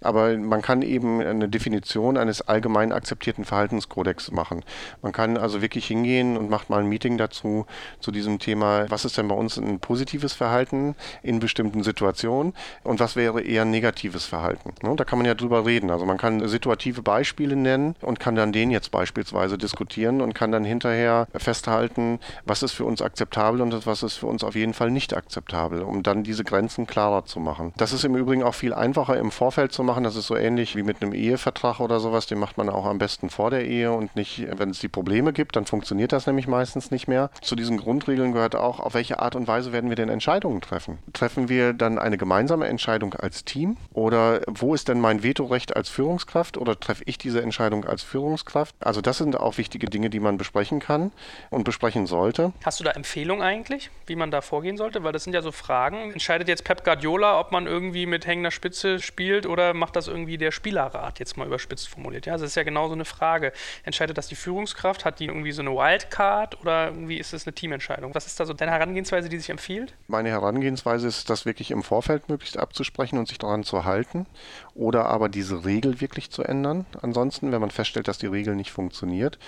[0.00, 4.62] Aber man kann eben eine Definition eines allgemein akzeptierten Verhaltenskodex machen.
[5.02, 7.66] Man kann also wirklich hingehen und macht mal ein Meeting dazu,
[8.00, 13.00] zu diesem Thema, was ist denn bei uns ein positives Verhalten in bestimmten Situationen und
[13.00, 14.74] was wäre eher negatives Verhalten.
[14.82, 15.90] Ne, da kann man ja drüber reden.
[15.90, 20.52] Also man kann situative Beispiele nennen und kann dann den jetzt beispielsweise diskutieren und kann
[20.52, 24.74] dann hinterher festhalten, was ist für uns akzeptabel und was ist für uns auf jeden
[24.74, 27.72] Fall nicht akzeptabel, um dann diese Grenzen klarer zu machen.
[27.76, 30.04] Das ist im Übrigen auch viel einfacher im Vorfeld zu machen.
[30.04, 32.26] Das ist so ähnlich wie mit einem Ehevertrag oder sowas.
[32.26, 35.32] Den macht man auch am besten vor der Ehe und nicht, wenn es die Probleme
[35.32, 37.30] gibt, dann funktioniert das nämlich meistens nicht mehr.
[37.40, 40.98] Zu diesen Grundregeln gehört auch, auf welche Art und Weise werden wir denn Entscheidungen treffen?
[41.12, 43.76] Treffen wir dann eine gemeinsame Entscheidung als Team?
[43.94, 46.58] Oder wo ist denn mein Vetorecht als Führungskraft?
[46.58, 48.74] Oder treffe ich diese Entscheidung als Führungskraft?
[48.80, 51.12] Also das sind auch wichtige Dinge, die man besprechen kann
[51.50, 52.52] und besprechen sollte.
[52.64, 55.04] Hast du da Empfehlungen eigentlich, wie man da vorgehen sollte?
[55.04, 56.12] Weil das sind ja so Fragen.
[56.12, 60.38] Entscheidet jetzt Pep Guardiola, ob man irgendwie mit hängender Spitze spielt oder macht das irgendwie
[60.38, 62.26] der Spielerrat, jetzt mal überspitzt formuliert.
[62.26, 63.52] Ja, das ist ja genau so eine Frage.
[63.84, 65.04] Entscheidet das die Führungskraft?
[65.04, 68.14] Hat die irgendwie so eine Wildcard oder irgendwie ist es eine Teamentscheidung?
[68.14, 69.94] Was ist da so deine Herangehensweise, die sich empfiehlt?
[70.08, 74.26] Meine Herangehensweise ist, das wirklich im Vorfeld möglichst abzusprechen und sich daran zu halten
[74.74, 76.86] oder aber diese Regel wirklich zu ändern.
[77.02, 79.38] Ansonsten, wenn man feststellt, dass die Regel nicht funktioniert.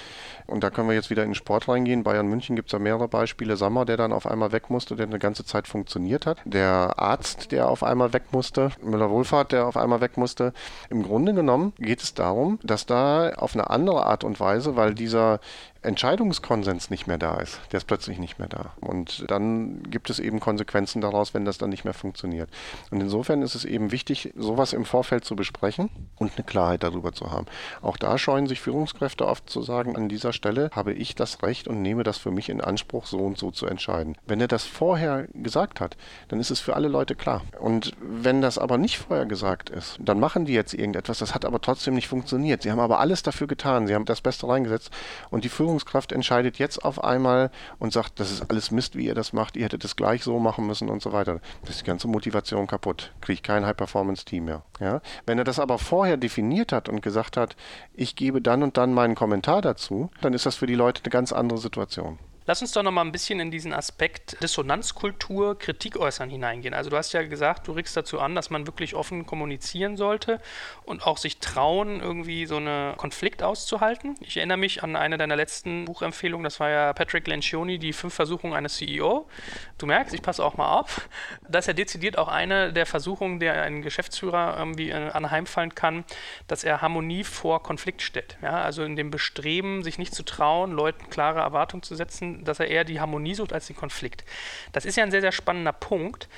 [0.46, 2.02] Und da können wir jetzt wieder in den Sport reingehen.
[2.02, 3.56] Bayern München gibt es ja mehrere Beispiele.
[3.56, 6.38] Sammer, der dann auf einmal weg musste, der eine ganze Zeit funktioniert hat.
[6.44, 8.70] Der Arzt, der auf einmal weg musste.
[8.82, 10.52] Müller-Wohlfahrt, der auf einmal weg musste.
[10.90, 14.94] Im Grunde genommen geht es darum, dass da auf eine andere Art und Weise, weil
[14.94, 15.40] dieser
[15.82, 17.60] Entscheidungskonsens nicht mehr da ist.
[17.72, 18.72] Der ist plötzlich nicht mehr da.
[18.80, 22.50] Und dann gibt es eben Konsequenzen daraus, wenn das dann nicht mehr funktioniert.
[22.90, 27.12] Und insofern ist es eben wichtig, sowas im Vorfeld zu besprechen und eine Klarheit darüber
[27.12, 27.46] zu haben.
[27.80, 31.68] Auch da scheuen sich Führungskräfte oft zu sagen, an dieser Stelle habe ich das Recht
[31.68, 34.16] und nehme das für mich in Anspruch, so und so zu entscheiden.
[34.26, 35.96] Wenn er das vorher gesagt hat,
[36.28, 37.42] dann ist es für alle Leute klar.
[37.60, 41.44] Und wenn das aber nicht vorher gesagt ist, dann machen die jetzt irgendetwas, das hat
[41.44, 42.62] aber trotzdem nicht funktioniert.
[42.62, 44.90] Sie haben aber alles dafür getan, sie haben das Beste reingesetzt
[45.30, 49.04] und die Führung Führungskraft entscheidet jetzt auf einmal und sagt, das ist alles Mist, wie
[49.04, 51.40] ihr das macht, ihr hättet es gleich so machen müssen und so weiter.
[51.60, 53.12] Das ist die ganze Motivation kaputt.
[53.20, 54.62] Kriege ich kein High-Performance-Team mehr.
[54.80, 55.02] Ja?
[55.26, 57.54] Wenn er das aber vorher definiert hat und gesagt hat,
[57.92, 61.10] ich gebe dann und dann meinen Kommentar dazu, dann ist das für die Leute eine
[61.10, 62.18] ganz andere Situation.
[62.48, 66.72] Lass uns doch noch mal ein bisschen in diesen Aspekt Dissonanzkultur, Kritik äußern hineingehen.
[66.72, 70.40] Also du hast ja gesagt, du regst dazu an, dass man wirklich offen kommunizieren sollte
[70.86, 74.14] und auch sich trauen, irgendwie so einen Konflikt auszuhalten.
[74.20, 78.14] Ich erinnere mich an eine deiner letzten Buchempfehlungen, das war ja Patrick Lencioni, die fünf
[78.14, 79.28] Versuchungen eines CEO.
[79.76, 81.06] Du merkst, ich passe auch mal auf.
[81.46, 86.02] Das ist ja dezidiert auch eine der Versuchungen, der ein Geschäftsführer irgendwie äh, anheimfallen kann,
[86.46, 88.38] dass er Harmonie vor Konflikt stellt.
[88.40, 92.60] Ja, also in dem Bestreben, sich nicht zu trauen, Leuten klare Erwartungen zu setzen, dass
[92.60, 94.24] er eher die Harmonie sucht als den Konflikt.
[94.72, 96.28] Das ist ja ein sehr, sehr spannender Punkt.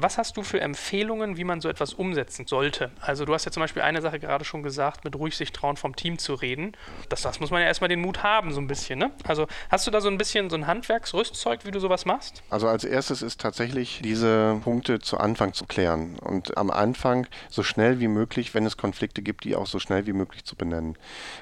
[0.00, 2.92] Was hast du für Empfehlungen, wie man so etwas umsetzen sollte?
[3.00, 5.76] Also du hast ja zum Beispiel eine Sache gerade schon gesagt, mit ruhig sich trauen,
[5.76, 6.76] vom Team zu reden.
[7.08, 9.00] Das, das muss man ja erstmal den Mut haben, so ein bisschen.
[9.00, 9.10] Ne?
[9.24, 12.44] Also hast du da so ein bisschen so ein Handwerksrüstzeug, wie du sowas machst?
[12.48, 17.64] Also als erstes ist tatsächlich diese Punkte zu Anfang zu klären und am Anfang so
[17.64, 20.96] schnell wie möglich, wenn es Konflikte gibt, die auch so schnell wie möglich zu benennen.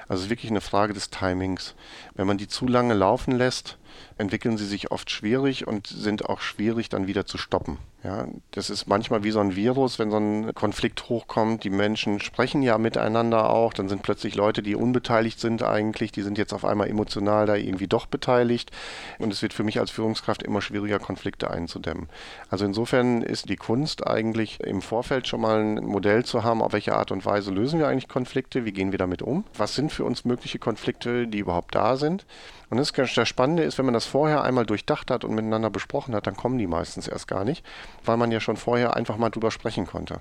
[0.07, 1.75] Also es ist wirklich eine Frage des Timings.
[2.15, 3.77] Wenn man die zu lange laufen lässt,
[4.17, 7.77] entwickeln sie sich oft schwierig und sind auch schwierig dann wieder zu stoppen.
[8.07, 11.65] Ja, das ist manchmal wie so ein Virus, wenn so ein Konflikt hochkommt.
[11.65, 13.73] Die Menschen sprechen ja miteinander auch.
[13.73, 17.55] Dann sind plötzlich Leute, die unbeteiligt sind eigentlich, die sind jetzt auf einmal emotional da
[17.55, 18.71] irgendwie doch beteiligt.
[19.19, 22.07] Und es wird für mich als Führungskraft immer schwieriger, Konflikte einzudämmen.
[22.49, 26.71] Also insofern ist die Kunst eigentlich im Vorfeld schon mal ein Modell zu haben, auf
[26.71, 29.91] welche Art und Weise lösen wir eigentlich Konflikte, wie gehen wir damit um, was sind
[29.91, 32.25] für uns mögliche Konflikte, die überhaupt da sind.
[32.69, 36.13] Und das, das Spannende ist, wenn man das vorher einmal durchdacht hat und miteinander besprochen
[36.13, 37.65] hat, dann kommen die meistens erst gar nicht,
[38.03, 40.19] weil man ja schon vorher einfach mal drüber sprechen konnte.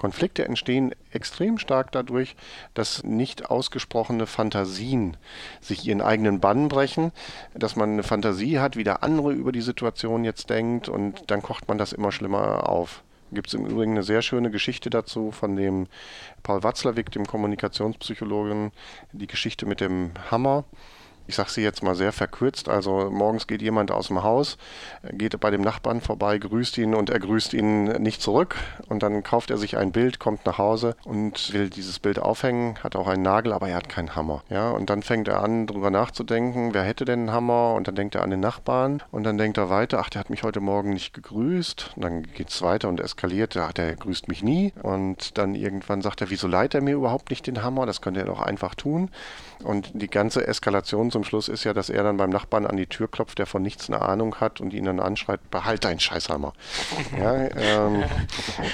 [0.00, 2.34] Konflikte entstehen extrem stark dadurch,
[2.72, 5.18] dass nicht ausgesprochene Fantasien
[5.60, 7.12] sich ihren eigenen Bann brechen,
[7.54, 11.42] dass man eine Fantasie hat, wie der andere über die Situation jetzt denkt und dann
[11.42, 13.02] kocht man das immer schlimmer auf.
[13.30, 15.86] Gibt es im Übrigen eine sehr schöne Geschichte dazu von dem
[16.42, 18.72] Paul Watzlawick, dem Kommunikationspsychologen,
[19.12, 20.64] die Geschichte mit dem Hammer
[21.30, 24.58] ich sage sie jetzt mal sehr verkürzt, also morgens geht jemand aus dem Haus,
[25.12, 28.56] geht bei dem Nachbarn vorbei, grüßt ihn und er grüßt ihn nicht zurück.
[28.88, 32.76] Und dann kauft er sich ein Bild, kommt nach Hause und will dieses Bild aufhängen,
[32.82, 34.42] hat auch einen Nagel, aber er hat keinen Hammer.
[34.50, 37.74] Ja, und dann fängt er an, darüber nachzudenken, wer hätte denn einen Hammer?
[37.74, 40.30] Und dann denkt er an den Nachbarn und dann denkt er weiter, ach, der hat
[40.30, 41.92] mich heute Morgen nicht gegrüßt.
[41.94, 44.72] Und dann geht es weiter und eskaliert, ach, der grüßt mich nie.
[44.82, 48.18] Und dann irgendwann sagt er, wieso leiht er mir überhaupt nicht den Hammer, das könnte
[48.18, 49.10] er doch einfach tun.
[49.62, 52.86] Und die ganze Eskalation zum Schluss ist ja, dass er dann beim Nachbarn an die
[52.86, 56.52] Tür klopft, der von nichts eine Ahnung hat und ihn dann anschreit, behalt deinen Scheißhammer.
[57.18, 58.04] ja, ähm,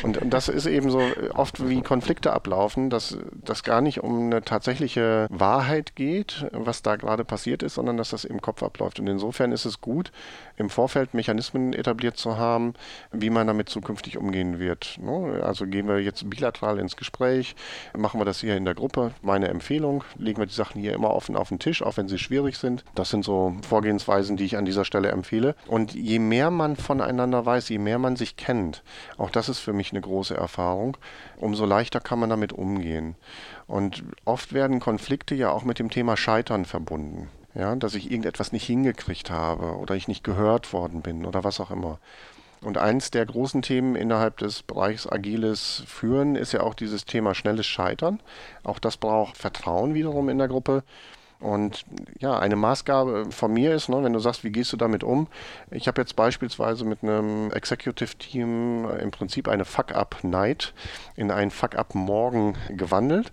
[0.02, 1.02] und, und, das ist eben so
[1.34, 6.96] oft wie Konflikte ablaufen, dass das gar nicht um eine tatsächliche Wahrheit geht, was da
[6.96, 9.00] gerade passiert ist, sondern dass das im Kopf abläuft.
[9.00, 10.12] Und insofern ist es gut,
[10.56, 12.74] im Vorfeld Mechanismen etabliert zu haben,
[13.12, 14.98] wie man damit zukünftig umgehen wird.
[15.00, 15.42] Ne?
[15.44, 17.54] Also gehen wir jetzt bilateral ins Gespräch,
[17.96, 19.12] machen wir das hier in der Gruppe.
[19.22, 22.18] Meine Empfehlung, legen wir die Sachen hier immer offen auf den Tisch, auch wenn sie
[22.36, 22.84] schwierig sind.
[22.94, 25.54] Das sind so Vorgehensweisen, die ich an dieser Stelle empfehle.
[25.66, 28.82] Und je mehr man voneinander weiß, je mehr man sich kennt,
[29.16, 30.98] auch das ist für mich eine große Erfahrung,
[31.38, 33.14] umso leichter kann man damit umgehen.
[33.66, 38.52] Und oft werden Konflikte ja auch mit dem Thema Scheitern verbunden ja, dass ich irgendetwas
[38.52, 41.98] nicht hingekriegt habe oder ich nicht gehört worden bin oder was auch immer.
[42.60, 47.34] Und eins der großen Themen innerhalb des Bereichs agiles Führen ist ja auch dieses Thema
[47.34, 48.20] schnelles Scheitern.
[48.62, 50.82] Auch das braucht Vertrauen wiederum in der Gruppe.
[51.38, 51.84] Und
[52.18, 55.28] ja, eine Maßgabe von mir ist, ne, wenn du sagst, wie gehst du damit um?
[55.70, 60.72] Ich habe jetzt beispielsweise mit einem Executive Team im Prinzip eine Fuck-Up-Night
[61.14, 63.32] in einen Fuck-Up-Morgen gewandelt.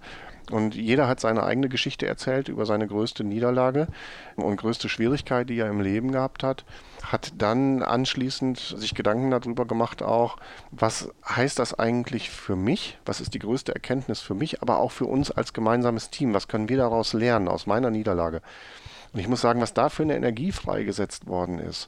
[0.51, 3.87] Und jeder hat seine eigene Geschichte erzählt über seine größte Niederlage
[4.35, 6.65] und größte Schwierigkeit, die er im Leben gehabt hat.
[7.01, 10.37] Hat dann anschließend sich Gedanken darüber gemacht, auch,
[10.71, 12.97] was heißt das eigentlich für mich?
[13.05, 16.33] Was ist die größte Erkenntnis für mich, aber auch für uns als gemeinsames Team?
[16.33, 18.41] Was können wir daraus lernen aus meiner Niederlage?
[19.13, 21.87] Und ich muss sagen, was da für eine Energie freigesetzt worden ist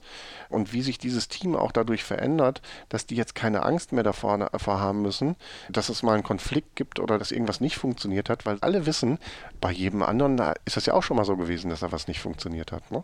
[0.49, 4.37] und wie sich dieses Team auch dadurch verändert, dass die jetzt keine Angst mehr davor,
[4.37, 5.35] davor haben müssen,
[5.69, 9.17] dass es mal einen Konflikt gibt oder dass irgendwas nicht funktioniert hat, weil alle wissen,
[9.59, 12.19] bei jedem anderen ist das ja auch schon mal so gewesen, dass da was nicht
[12.19, 12.91] funktioniert hat.
[12.91, 13.03] Ne?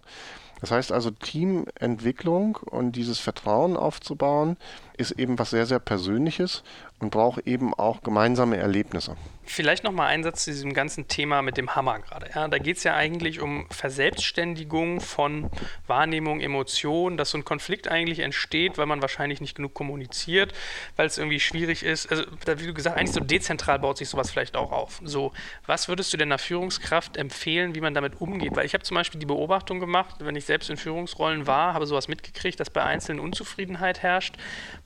[0.61, 4.57] Das heißt also, Teamentwicklung und dieses Vertrauen aufzubauen,
[4.95, 6.61] ist eben was sehr, sehr Persönliches
[7.01, 9.15] und braucht eben auch gemeinsame Erlebnisse.
[9.43, 12.29] Vielleicht nochmal ein Satz zu diesem ganzen Thema mit dem Hammer gerade.
[12.33, 15.49] Ja, da geht es ja eigentlich um Verselbstständigung von
[15.87, 20.53] Wahrnehmung, Emotionen, dass so ein Konflikt eigentlich entsteht, weil man wahrscheinlich nicht genug kommuniziert,
[20.95, 22.09] weil es irgendwie schwierig ist.
[22.11, 25.01] Also, wie du gesagt eigentlich so dezentral baut sich sowas vielleicht auch auf.
[25.03, 25.33] So,
[25.65, 28.55] was würdest du denn einer Führungskraft empfehlen, wie man damit umgeht?
[28.55, 31.87] Weil ich habe zum Beispiel die Beobachtung gemacht, wenn ich selbst in Führungsrollen war, habe
[31.87, 34.35] sowas mitgekriegt, dass bei Einzelnen Unzufriedenheit herrscht.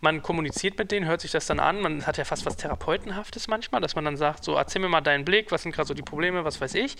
[0.06, 3.48] Man kommuniziert mit denen, hört sich das dann an, man hat ja fast was Therapeutenhaftes
[3.48, 5.96] manchmal, dass man dann sagt, so erzähl mir mal deinen Blick, was sind gerade so
[5.96, 6.96] die Probleme, was weiß ich.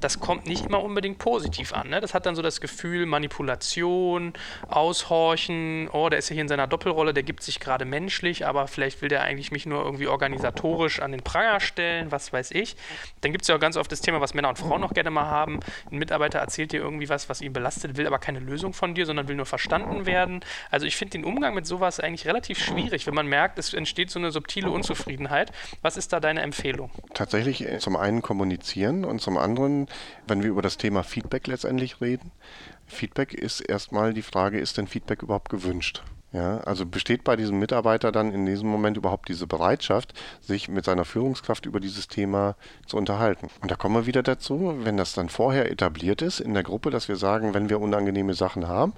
[0.00, 1.90] Das kommt nicht immer unbedingt positiv an.
[1.90, 2.00] Ne?
[2.00, 4.32] Das hat dann so das Gefühl, Manipulation,
[4.70, 8.68] Aushorchen, oh, der ist ja hier in seiner Doppelrolle, der gibt sich gerade menschlich, aber
[8.68, 12.74] vielleicht will der eigentlich mich nur irgendwie organisatorisch an den Pranger stellen, was weiß ich.
[13.20, 15.10] Dann gibt es ja auch ganz oft das Thema, was Männer und Frauen noch gerne
[15.10, 15.60] mal haben.
[15.90, 19.04] Ein Mitarbeiter erzählt dir irgendwie was, was ihn belastet, will aber keine Lösung von dir,
[19.04, 20.40] sondern will nur verstanden werden.
[20.70, 24.10] Also ich finde den Umgang mit sowas eigentlich relativ schwierig, wenn man merkt, es entsteht
[24.10, 25.52] so eine subtile Unzufriedenheit.
[25.82, 26.90] Was ist da deine Empfehlung?
[27.14, 29.88] Tatsächlich äh, zum einen kommunizieren und zum anderen,
[30.26, 32.30] wenn wir über das Thema Feedback letztendlich reden.
[32.86, 36.02] Feedback ist erstmal die Frage, ist denn Feedback überhaupt gewünscht?
[36.36, 40.84] Ja, also besteht bei diesem Mitarbeiter dann in diesem Moment überhaupt diese Bereitschaft, sich mit
[40.84, 43.48] seiner Führungskraft über dieses Thema zu unterhalten?
[43.62, 46.90] Und da kommen wir wieder dazu, wenn das dann vorher etabliert ist in der Gruppe,
[46.90, 48.92] dass wir sagen, wenn wir unangenehme Sachen haben,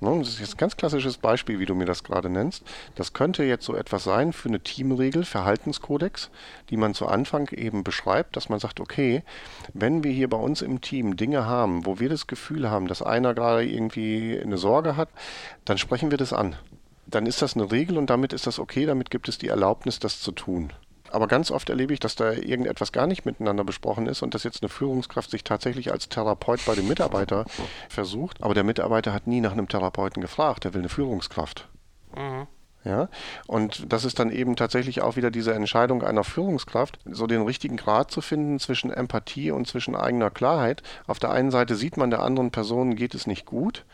[0.00, 2.62] ne, das ist jetzt ein ganz klassisches Beispiel, wie du mir das gerade nennst,
[2.94, 6.28] das könnte jetzt so etwas sein für eine Teamregel, Verhaltenskodex,
[6.68, 9.22] die man zu Anfang eben beschreibt, dass man sagt, okay,
[9.72, 13.00] wenn wir hier bei uns im Team Dinge haben, wo wir das Gefühl haben, dass
[13.00, 15.08] einer gerade irgendwie eine Sorge hat,
[15.64, 16.54] dann sprechen wir das an
[17.14, 19.98] dann ist das eine Regel und damit ist das okay, damit gibt es die Erlaubnis,
[19.98, 20.72] das zu tun.
[21.10, 24.44] Aber ganz oft erlebe ich, dass da irgendetwas gar nicht miteinander besprochen ist und dass
[24.44, 27.44] jetzt eine Führungskraft sich tatsächlich als Therapeut bei dem Mitarbeiter
[27.90, 28.42] versucht.
[28.42, 31.68] Aber der Mitarbeiter hat nie nach einem Therapeuten gefragt, der will eine Führungskraft.
[32.16, 32.46] Mhm.
[32.84, 33.08] Ja,
[33.46, 37.76] und das ist dann eben tatsächlich auch wieder diese Entscheidung einer Führungskraft, so den richtigen
[37.76, 40.82] Grad zu finden zwischen Empathie und zwischen eigener Klarheit.
[41.06, 43.84] Auf der einen Seite sieht man, der anderen Person geht es nicht gut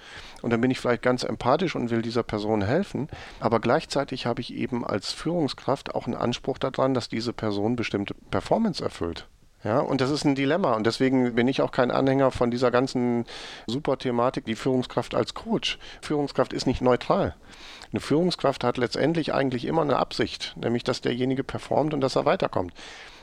[0.41, 3.09] und dann bin ich vielleicht ganz empathisch und will dieser Person helfen,
[3.41, 8.15] aber gleichzeitig habe ich eben als Führungskraft auch einen Anspruch daran, dass diese Person bestimmte
[8.31, 9.27] Performance erfüllt.
[9.65, 10.75] Ja, und das ist ein Dilemma.
[10.75, 13.27] Und deswegen bin ich auch kein Anhänger von dieser ganzen
[13.67, 15.79] super Thematik, die Führungskraft als Coach.
[16.01, 17.35] Führungskraft ist nicht neutral.
[17.93, 22.25] Eine Führungskraft hat letztendlich eigentlich immer eine Absicht, nämlich dass derjenige performt und dass er
[22.25, 22.73] weiterkommt.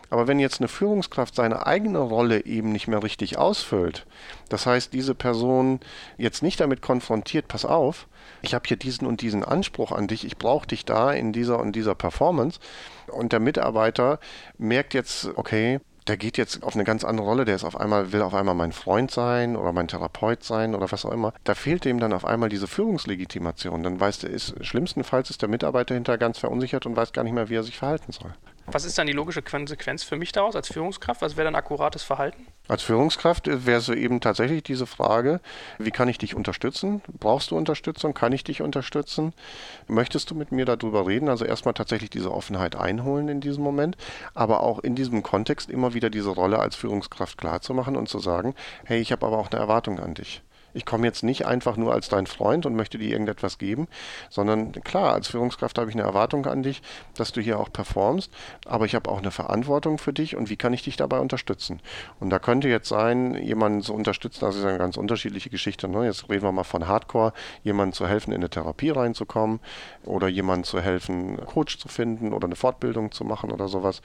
[0.09, 4.05] Aber wenn jetzt eine Führungskraft seine eigene Rolle eben nicht mehr richtig ausfüllt,
[4.49, 5.79] das heißt, diese Person
[6.17, 8.07] jetzt nicht damit konfrontiert, pass auf,
[8.41, 11.59] ich habe hier diesen und diesen Anspruch an dich, ich brauche dich da in dieser
[11.59, 12.59] und dieser Performance
[13.07, 14.19] und der Mitarbeiter
[14.57, 18.11] merkt jetzt, okay, der geht jetzt auf eine ganz andere Rolle, der ist auf einmal,
[18.11, 21.33] will auf einmal mein Freund sein oder mein Therapeut sein oder was auch immer.
[21.43, 23.81] Da fehlt dem dann auf einmal diese Führungslegitimation.
[23.81, 27.33] Dann weiß der, ist, schlimmstenfalls ist der Mitarbeiter hinterher ganz verunsichert und weiß gar nicht
[27.33, 28.33] mehr, wie er sich verhalten soll.
[28.67, 31.21] Was ist dann die logische Konsequenz für mich daraus als Führungskraft?
[31.21, 32.47] Was wäre dann akkurates Verhalten?
[32.67, 35.39] Als Führungskraft wäre es eben tatsächlich diese Frage,
[35.77, 37.03] wie kann ich dich unterstützen?
[37.19, 38.15] Brauchst du Unterstützung?
[38.15, 39.33] Kann ich dich unterstützen?
[39.87, 41.29] Möchtest du mit mir darüber reden?
[41.29, 43.97] Also erstmal tatsächlich diese Offenheit einholen in diesem Moment,
[44.33, 48.55] aber auch in diesem Kontext immer wieder diese Rolle als Führungskraft klarzumachen und zu sagen,
[48.83, 50.41] hey, ich habe aber auch eine Erwartung an dich.
[50.75, 53.87] Ich komme jetzt nicht einfach nur als dein Freund und möchte dir irgendetwas geben,
[54.29, 56.81] sondern klar, als Führungskraft habe ich eine Erwartung an dich,
[57.15, 58.31] dass du hier auch performst,
[58.65, 61.81] aber ich habe auch eine Verantwortung für dich und wie kann ich dich dabei unterstützen?
[62.19, 65.87] Und da könnte jetzt sein, jemanden zu unterstützen, das ist eine ganz unterschiedliche Geschichte.
[65.87, 66.05] Ne?
[66.05, 67.33] Jetzt reden wir mal von Hardcore,
[67.63, 69.59] jemanden zu helfen, in eine Therapie reinzukommen
[70.03, 74.01] oder jemanden zu helfen, Coach zu finden oder eine Fortbildung zu machen oder sowas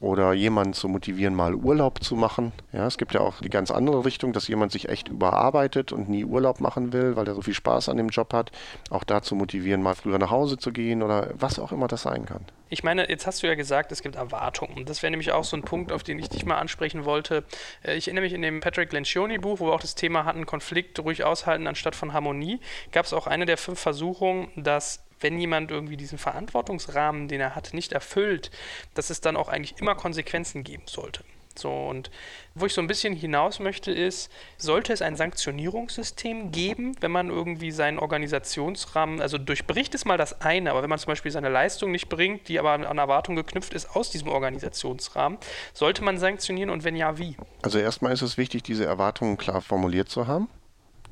[0.00, 2.52] oder jemanden zu motivieren, mal Urlaub zu machen.
[2.72, 6.08] Ja, es gibt ja auch die ganz andere Richtung, dass jemand sich echt überarbeitet und
[6.08, 8.50] nie Urlaub machen will, weil er so viel Spaß an dem Job hat.
[8.88, 12.24] Auch dazu motivieren, mal früher nach Hause zu gehen oder was auch immer das sein
[12.24, 12.46] kann.
[12.70, 14.86] Ich meine, jetzt hast du ja gesagt, es gibt Erwartungen.
[14.86, 17.44] Das wäre nämlich auch so ein Punkt, auf den ich dich mal ansprechen wollte.
[17.82, 20.46] Äh, ich erinnere mich in dem Patrick Lencioni Buch, wo wir auch das Thema hatten,
[20.46, 22.60] Konflikt ruhig aushalten anstatt von Harmonie,
[22.92, 27.54] gab es auch eine der fünf Versuchungen, dass wenn jemand irgendwie diesen Verantwortungsrahmen, den er
[27.54, 28.50] hat, nicht erfüllt,
[28.94, 31.24] dass es dann auch eigentlich immer Konsequenzen geben sollte.
[31.56, 32.10] So, und
[32.54, 37.28] wo ich so ein bisschen hinaus möchte, ist, sollte es ein Sanktionierungssystem geben, wenn man
[37.28, 41.48] irgendwie seinen Organisationsrahmen, also durchbricht es mal das eine, aber wenn man zum Beispiel seine
[41.48, 45.38] Leistung nicht bringt, die aber an Erwartung geknüpft ist aus diesem Organisationsrahmen,
[45.74, 47.36] sollte man sanktionieren und wenn ja, wie?
[47.62, 50.48] Also erstmal ist es wichtig, diese Erwartungen klar formuliert zu haben.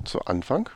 [0.05, 0.71] zu Anfang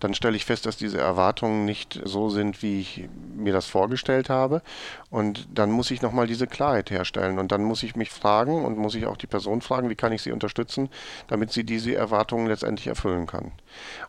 [0.00, 4.30] dann stelle ich fest, dass diese Erwartungen nicht so sind, wie ich mir das vorgestellt
[4.30, 4.62] habe.
[5.10, 7.38] Und dann muss ich nochmal diese Klarheit herstellen.
[7.38, 10.12] Und dann muss ich mich fragen und muss ich auch die Person fragen, wie kann
[10.12, 10.88] ich sie unterstützen,
[11.28, 13.52] damit sie diese Erwartungen letztendlich erfüllen kann.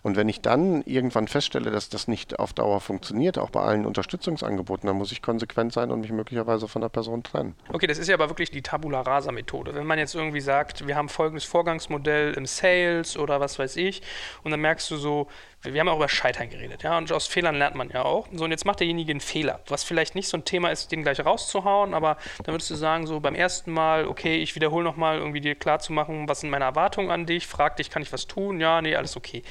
[0.02, 3.86] Und wenn ich dann irgendwann feststelle, dass das nicht auf Dauer funktioniert, auch bei allen
[3.86, 7.54] Unterstützungsangeboten, dann muss ich konsequent sein und mich möglicherweise von der Person trennen.
[7.72, 9.76] Okay, das ist ja aber wirklich die Tabula Rasa Methode.
[9.76, 14.02] Wenn man jetzt irgendwie sagt, wir haben folgendes Vorgangsmodell im Sales oder was weiß ich,
[14.44, 15.21] und dann merkst du so,
[15.64, 18.28] wir haben auch über Scheitern geredet, ja, und aus Fehlern lernt man ja auch.
[18.34, 21.04] So, und jetzt macht derjenige einen Fehler, was vielleicht nicht so ein Thema ist, den
[21.04, 25.18] gleich rauszuhauen, aber dann würdest du sagen, so beim ersten Mal, okay, ich wiederhole nochmal,
[25.18, 28.12] irgendwie dir klar zu machen, was sind meine Erwartungen an dich, frag dich, kann ich
[28.12, 28.60] was tun?
[28.60, 29.44] Ja, nee, alles okay.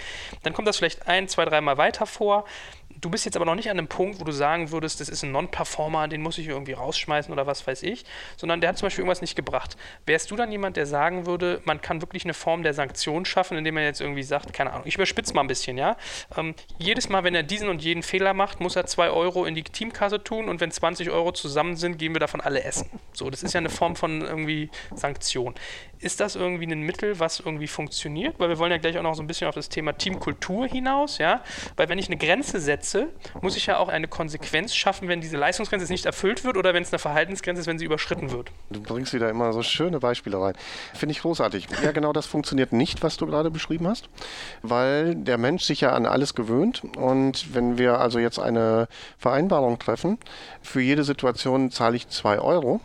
[0.43, 2.45] Dann kommt das vielleicht ein, zwei, dreimal weiter vor.
[3.01, 5.23] Du bist jetzt aber noch nicht an einem Punkt, wo du sagen würdest, das ist
[5.23, 8.05] ein Non-Performer, den muss ich irgendwie rausschmeißen oder was weiß ich,
[8.37, 9.77] sondern der hat zum Beispiel irgendwas nicht gebracht.
[10.05, 13.57] Wärst du dann jemand, der sagen würde, man kann wirklich eine Form der Sanktion schaffen,
[13.57, 15.97] indem man jetzt irgendwie sagt, keine Ahnung, ich überspitze mal ein bisschen, ja.
[16.37, 19.55] Ähm, jedes Mal, wenn er diesen und jeden Fehler macht, muss er 2 Euro in
[19.55, 22.91] die Teamkasse tun und wenn 20 Euro zusammen sind, gehen wir davon alle essen.
[23.13, 25.55] So, das ist ja eine Form von irgendwie Sanktion.
[26.01, 28.39] Ist das irgendwie ein Mittel, was irgendwie funktioniert?
[28.39, 31.19] Weil wir wollen ja gleich auch noch so ein bisschen auf das Thema Teamkultur hinaus,
[31.19, 31.43] ja.
[31.77, 33.09] Weil wenn ich eine Grenze setze,
[33.43, 36.83] muss ich ja auch eine Konsequenz schaffen, wenn diese Leistungsgrenze nicht erfüllt wird oder wenn
[36.83, 38.51] es eine Verhaltensgrenze ist, wenn sie überschritten wird.
[38.71, 40.55] Du bringst wieder immer so schöne Beispiele rein.
[40.95, 41.69] Finde ich großartig.
[41.85, 44.09] Ja, genau das funktioniert nicht, was du gerade beschrieben hast,
[44.63, 49.79] weil der Mensch sich ja an alles gewöhnt und wenn wir also jetzt eine Vereinbarung
[49.79, 50.19] treffen,
[50.63, 52.81] für jede Situation zahle ich zwei Euro,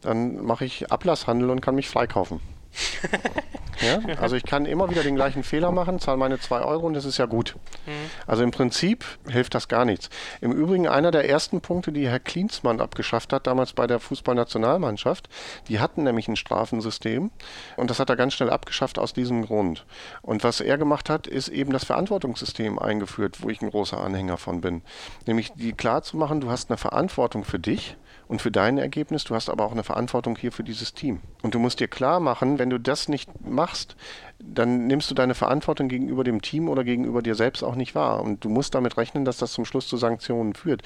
[0.00, 2.40] dann mache ich Ablasshandel und kann mich freikaufen.
[3.80, 4.00] Ja?
[4.20, 7.04] Also ich kann immer wieder den gleichen Fehler machen, zahle meine 2 Euro und das
[7.04, 7.56] ist ja gut.
[7.86, 7.92] Mhm.
[8.26, 10.10] Also im Prinzip hilft das gar nichts.
[10.40, 15.28] Im Übrigen einer der ersten Punkte, die Herr Klinsmann abgeschafft hat, damals bei der Fußballnationalmannschaft,
[15.68, 17.30] die hatten nämlich ein Strafensystem
[17.76, 19.84] und das hat er ganz schnell abgeschafft aus diesem Grund.
[20.22, 24.38] Und was er gemacht hat, ist eben das Verantwortungssystem eingeführt, wo ich ein großer Anhänger
[24.38, 24.82] von bin.
[25.26, 27.96] Nämlich die klar zu machen, du hast eine Verantwortung für dich
[28.28, 31.20] und für dein Ergebnis, du hast aber auch eine Verantwortung hier für dieses Team.
[31.42, 33.96] Und du musst dir klar machen, wenn du das nicht machst,
[34.38, 38.22] dann nimmst du deine Verantwortung gegenüber dem Team oder gegenüber dir selbst auch nicht wahr.
[38.22, 40.82] Und du musst damit rechnen, dass das zum Schluss zu Sanktionen führt.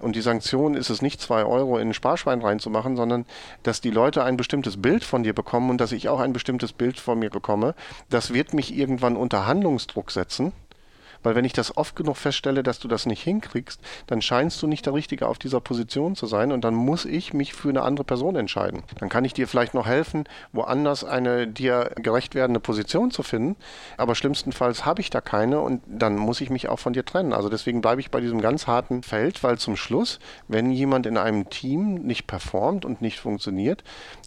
[0.00, 3.26] Und die Sanktion ist es nicht, zwei Euro in ein Sparschwein reinzumachen, sondern
[3.62, 6.72] dass die Leute ein bestimmtes Bild von dir bekommen und dass ich auch ein bestimmtes
[6.72, 7.74] Bild von mir bekomme.
[8.10, 10.52] Das wird mich irgendwann unter Handlungsdruck setzen
[11.22, 14.66] weil wenn ich das oft genug feststelle, dass du das nicht hinkriegst, dann scheinst du
[14.66, 17.82] nicht der Richtige auf dieser Position zu sein und dann muss ich mich für eine
[17.82, 18.82] andere Person entscheiden.
[18.98, 23.56] Dann kann ich dir vielleicht noch helfen, woanders eine dir gerecht werdende Position zu finden,
[23.96, 27.32] aber schlimmstenfalls habe ich da keine und dann muss ich mich auch von dir trennen.
[27.32, 31.16] Also deswegen bleibe ich bei diesem ganz harten Feld, weil zum Schluss, wenn jemand in
[31.16, 33.84] einem Team nicht performt und nicht funktioniert,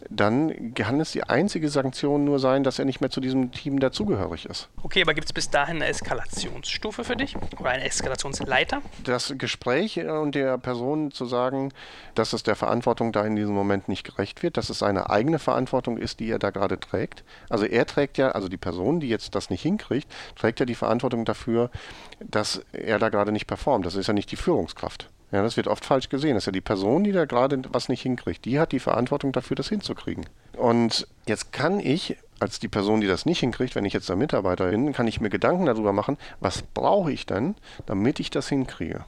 [0.10, 3.80] dann kann es die einzige Sanktion nur sein, dass er nicht mehr zu diesem Team
[3.80, 4.70] dazugehörig ist.
[4.82, 6.85] Okay, aber gibt es bis dahin eine Eskalationsstufe?
[6.86, 8.80] Stufe für dich oder eine Eskalationsleiter?
[9.04, 11.74] Das Gespräch und der Person zu sagen,
[12.14, 15.40] dass es der Verantwortung da in diesem Moment nicht gerecht wird, dass es seine eigene
[15.40, 17.24] Verantwortung ist, die er da gerade trägt.
[17.50, 20.76] Also er trägt ja, also die Person, die jetzt das nicht hinkriegt, trägt ja die
[20.76, 21.72] Verantwortung dafür,
[22.20, 23.88] dass er da gerade nicht performt.
[23.88, 25.10] Das ist ja nicht die Führungskraft.
[25.32, 26.36] Ja, das wird oft falsch gesehen.
[26.36, 28.46] Das ist ja die Person, die da gerade was nicht hinkriegt.
[28.46, 30.28] Die hat die Verantwortung dafür, das hinzukriegen.
[30.56, 34.16] Und jetzt kann ich als die Person, die das nicht hinkriegt, wenn ich jetzt der
[34.16, 38.50] Mitarbeiter bin, kann ich mir Gedanken darüber machen, was brauche ich denn, damit ich das
[38.50, 39.06] hinkriege.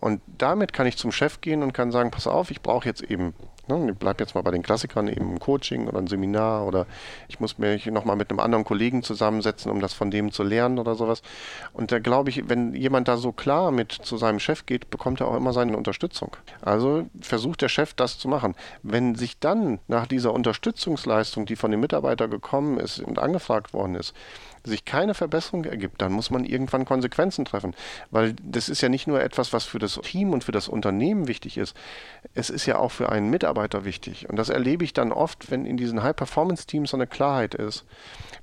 [0.00, 3.02] Und damit kann ich zum Chef gehen und kann sagen, pass auf, ich brauche jetzt
[3.02, 3.34] eben
[3.68, 3.90] Ne?
[3.90, 6.86] Ich bleibe jetzt mal bei den Klassikern, eben ein Coaching oder ein Seminar oder
[7.28, 10.78] ich muss mich nochmal mit einem anderen Kollegen zusammensetzen, um das von dem zu lernen
[10.78, 11.22] oder sowas.
[11.72, 15.20] Und da glaube ich, wenn jemand da so klar mit zu seinem Chef geht, bekommt
[15.20, 16.36] er auch immer seine Unterstützung.
[16.62, 18.54] Also versucht der Chef das zu machen.
[18.82, 23.94] Wenn sich dann nach dieser Unterstützungsleistung, die von dem Mitarbeiter gekommen ist und angefragt worden
[23.94, 24.14] ist,
[24.66, 27.74] sich keine Verbesserung ergibt, dann muss man irgendwann Konsequenzen treffen.
[28.10, 31.28] Weil das ist ja nicht nur etwas, was für das Team und für das Unternehmen
[31.28, 31.76] wichtig ist.
[32.34, 34.28] Es ist ja auch für einen Mitarbeiter wichtig.
[34.28, 37.84] Und das erlebe ich dann oft, wenn in diesen High-Performance-Teams so eine Klarheit ist,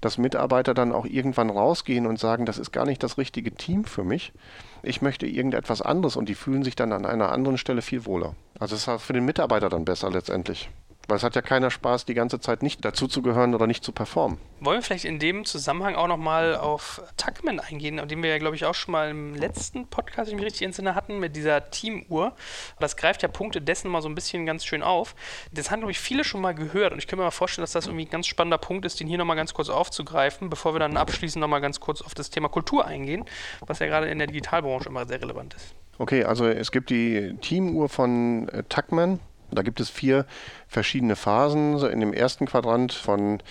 [0.02, 3.86] dass Mitarbeiter dann auch irgendwann rausgehen und sagen, das ist gar nicht das richtige Team
[3.86, 4.34] für mich.
[4.82, 8.36] Ich möchte irgendetwas anderes und die fühlen sich dann an einer anderen Stelle viel wohler.
[8.60, 10.70] Also es ist für den Mitarbeiter dann besser letztendlich.
[11.08, 14.38] Weil es hat ja keiner Spaß, die ganze Zeit nicht dazuzugehören oder nicht zu performen.
[14.62, 18.56] Wollen wir vielleicht in dem Zusammenhang auch nochmal auf Tuckman eingehen, den wir ja, glaube
[18.56, 21.70] ich, auch schon mal im letzten Podcast, wenn ich mich richtig entsinne, hatten, mit dieser
[21.70, 22.34] Teamuhr.
[22.80, 25.16] Das greift ja Punkte dessen mal so ein bisschen ganz schön auf.
[25.52, 27.74] Das haben, glaube ich, viele schon mal gehört und ich kann mir mal vorstellen, dass
[27.74, 30.80] das irgendwie ein ganz spannender Punkt ist, den hier nochmal ganz kurz aufzugreifen, bevor wir
[30.80, 33.26] dann abschließend nochmal ganz kurz auf das Thema Kultur eingehen,
[33.66, 35.76] was ja gerade in der Digitalbranche immer sehr relevant ist.
[35.98, 39.20] Okay, also es gibt die Teamuhr von äh, Tuckman
[39.52, 40.26] Da gibt es vier
[40.74, 41.78] verschiedene Phasen.
[41.86, 43.42] In dem ersten Quadrant von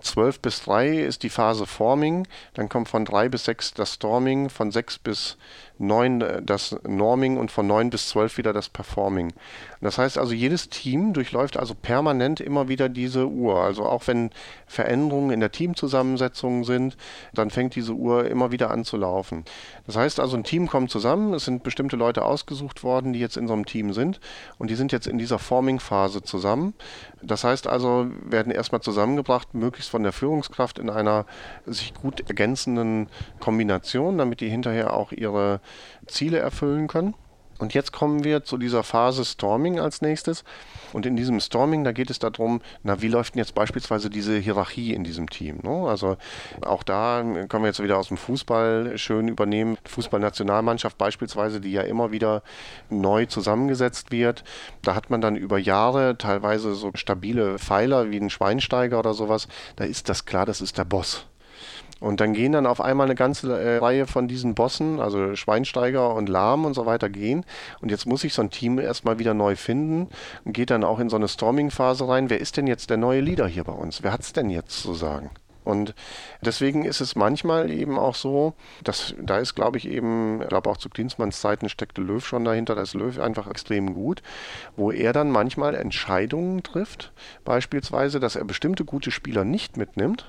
[0.00, 4.48] 12 bis 3 ist die Phase Forming, dann kommt von 3 bis 6 das Storming,
[4.48, 5.36] von 6 bis
[5.78, 9.32] 9 äh, das Norming und von 9 bis 12 wieder das Performing.
[9.80, 13.60] Das heißt also, jedes Team durchläuft also permanent immer wieder diese Uhr.
[13.60, 14.30] Also auch wenn
[14.66, 16.96] Veränderungen in der Teamzusammensetzung sind,
[17.34, 19.44] dann fängt diese Uhr immer wieder an zu laufen.
[19.86, 23.36] Das heißt also, ein Team kommt zusammen, es sind bestimmte Leute ausgesucht worden, die jetzt
[23.36, 24.20] in so einem Team sind
[24.58, 26.53] und die sind jetzt in dieser Forming-Phase zusammen.
[27.22, 31.26] Das heißt also, werden erstmal zusammengebracht, möglichst von der Führungskraft in einer
[31.66, 33.08] sich gut ergänzenden
[33.40, 35.60] Kombination, damit die hinterher auch ihre
[36.06, 37.14] Ziele erfüllen können.
[37.58, 40.44] Und jetzt kommen wir zu dieser Phase Storming als nächstes.
[40.92, 44.38] Und in diesem Storming, da geht es darum, na, wie läuft denn jetzt beispielsweise diese
[44.38, 45.58] Hierarchie in diesem Team?
[45.62, 45.88] Ne?
[45.88, 46.16] Also
[46.64, 49.76] auch da können wir jetzt wieder aus dem Fußball schön übernehmen.
[49.86, 52.42] Fußballnationalmannschaft beispielsweise, die ja immer wieder
[52.90, 54.44] neu zusammengesetzt wird.
[54.82, 59.48] Da hat man dann über Jahre teilweise so stabile Pfeiler wie ein Schweinsteiger oder sowas.
[59.76, 61.26] Da ist das klar, das ist der Boss.
[62.00, 66.14] Und dann gehen dann auf einmal eine ganze äh, Reihe von diesen Bossen, also Schweinsteiger
[66.14, 67.44] und Lahm und so weiter gehen.
[67.80, 70.08] Und jetzt muss sich so ein Team erstmal wieder neu finden
[70.44, 72.30] und geht dann auch in so eine Storming-Phase rein.
[72.30, 74.02] Wer ist denn jetzt der neue Leader hier bei uns?
[74.02, 75.30] Wer hat es denn jetzt zu sagen?
[75.64, 75.94] Und
[76.42, 80.68] deswegen ist es manchmal eben auch so, dass da ist, glaube ich, eben, ich glaube
[80.68, 84.22] auch zu Klinsmanns Zeiten steckte Löw schon dahinter, da ist Löw einfach extrem gut,
[84.76, 87.12] wo er dann manchmal Entscheidungen trifft,
[87.46, 90.26] beispielsweise, dass er bestimmte gute Spieler nicht mitnimmt,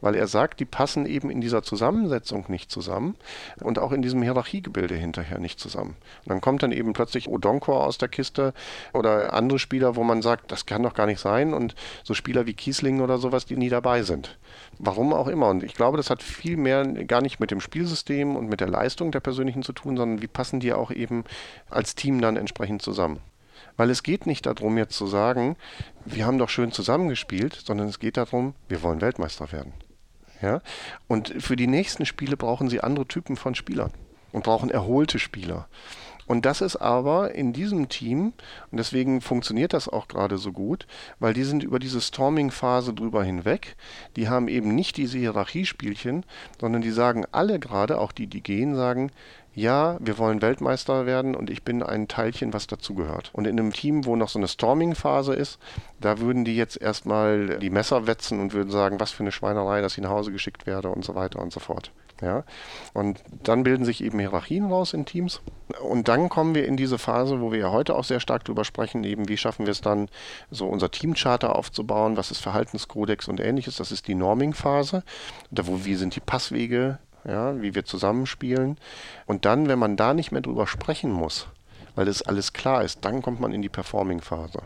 [0.00, 3.16] weil er sagt, die passen eben in dieser Zusammensetzung nicht zusammen
[3.60, 5.96] und auch in diesem Hierarchiegebilde hinterher nicht zusammen.
[6.24, 8.54] Und dann kommt dann eben plötzlich Odonkor aus der Kiste
[8.92, 11.74] oder andere Spieler, wo man sagt, das kann doch gar nicht sein und
[12.04, 14.38] so Spieler wie Kiesling oder sowas, die nie dabei sind.
[14.78, 15.48] Warum auch immer.
[15.48, 18.68] Und ich glaube, das hat viel mehr gar nicht mit dem Spielsystem und mit der
[18.68, 21.24] Leistung der persönlichen zu tun, sondern wie passen die auch eben
[21.70, 23.20] als Team dann entsprechend zusammen.
[23.76, 25.56] Weil es geht nicht darum, jetzt zu sagen,
[26.04, 29.72] wir haben doch schön zusammengespielt, sondern es geht darum, wir wollen Weltmeister werden.
[30.42, 30.60] Ja?
[31.06, 33.92] Und für die nächsten Spiele brauchen sie andere Typen von Spielern
[34.32, 35.68] und brauchen erholte Spieler.
[36.28, 38.34] Und das ist aber in diesem Team,
[38.70, 40.86] und deswegen funktioniert das auch gerade so gut,
[41.18, 43.76] weil die sind über diese Storming-Phase drüber hinweg.
[44.14, 46.26] Die haben eben nicht diese Hierarchiespielchen,
[46.60, 49.10] sondern die sagen alle gerade, auch die, die gehen, sagen,
[49.54, 53.30] ja, wir wollen Weltmeister werden und ich bin ein Teilchen, was dazugehört.
[53.32, 55.58] Und in einem Team, wo noch so eine Storming-Phase ist,
[56.00, 59.80] da würden die jetzt erstmal die Messer wetzen und würden sagen, was für eine Schweinerei,
[59.80, 61.90] dass ich nach Hause geschickt werde und so weiter und so fort.
[62.20, 62.44] Ja?
[62.94, 65.40] Und dann bilden sich eben Hierarchien raus in Teams.
[65.82, 68.64] Und dann kommen wir in diese Phase, wo wir ja heute auch sehr stark drüber
[68.64, 70.08] sprechen, eben wie schaffen wir es dann,
[70.50, 73.76] so unser Teamcharter aufzubauen, was ist Verhaltenskodex und ähnliches.
[73.76, 75.02] Das ist die Norming-Phase.
[75.50, 76.98] Da wo, wie sind die Passwege,
[77.28, 78.78] ja, wie wir zusammenspielen.
[79.26, 81.46] Und dann, wenn man da nicht mehr drüber sprechen muss,
[81.94, 84.62] weil das alles klar ist, dann kommt man in die Performing-Phase.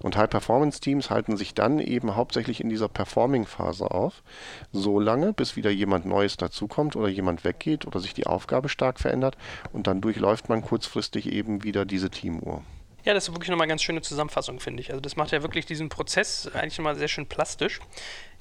[0.00, 4.22] Und High-Performance-Teams halten sich dann eben hauptsächlich in dieser Performing-Phase auf,
[4.72, 9.00] so lange, bis wieder jemand Neues dazukommt oder jemand weggeht oder sich die Aufgabe stark
[9.00, 9.36] verändert
[9.72, 12.62] und dann durchläuft man kurzfristig eben wieder diese Teamuhr.
[13.04, 14.90] Ja, das ist wirklich nochmal eine ganz schöne Zusammenfassung, finde ich.
[14.90, 17.80] Also das macht ja wirklich diesen Prozess eigentlich nochmal sehr schön plastisch.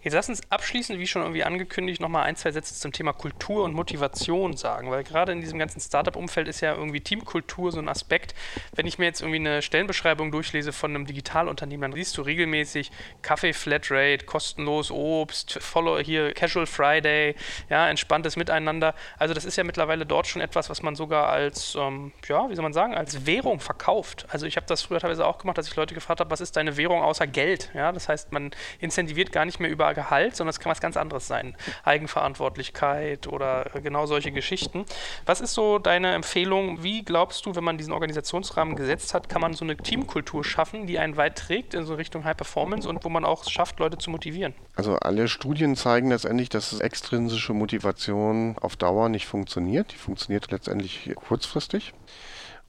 [0.02, 3.66] Jetzt lass uns abschließend, wie schon irgendwie angekündigt, nochmal ein, zwei Sätze zum Thema Kultur
[3.66, 7.90] und Motivation sagen, weil gerade in diesem ganzen Startup-Umfeld ist ja irgendwie Teamkultur so ein
[7.90, 8.34] Aspekt.
[8.74, 12.92] Wenn ich mir jetzt irgendwie eine Stellenbeschreibung durchlese von einem Digitalunternehmen, dann siehst du regelmäßig
[13.22, 17.36] Kaffee Flatrate, kostenlos Obst, Follow hier Casual Friday,
[17.70, 18.96] ja, entspanntes Miteinander.
[19.18, 22.56] Also das ist ja mittlerweile dort schon etwas, was man sogar als, ähm, ja, wie
[22.56, 24.28] soll man sagen, als Währung verkauft.
[24.30, 26.56] Also ich habe das früher teilweise auch gemacht, dass ich Leute gefragt habe, was ist
[26.56, 27.70] deine Währung außer Geld?
[27.74, 30.98] Ja, das heißt, man incentiviert gar nicht mehr über Gehalt, sondern es kann was ganz
[30.98, 31.56] anderes sein.
[31.84, 34.86] Eigenverantwortlichkeit oder genau solche Geschichten.
[35.26, 36.84] Was ist so deine Empfehlung?
[36.84, 40.88] Wie glaubst du, wenn man diesen Organisationsrahmen gesetzt hat, kann man so eine Teamkultur schaffen,
[40.88, 43.80] die einen weit trägt in so Richtung High Performance und wo man auch es schafft,
[43.80, 44.54] Leute zu motivieren?
[44.76, 49.92] Also alle Studien zeigen letztendlich, dass extrinsische Motivation auf Dauer nicht funktioniert.
[49.92, 51.94] Die funktioniert letztendlich kurzfristig.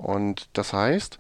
[0.01, 1.19] Und das heißt,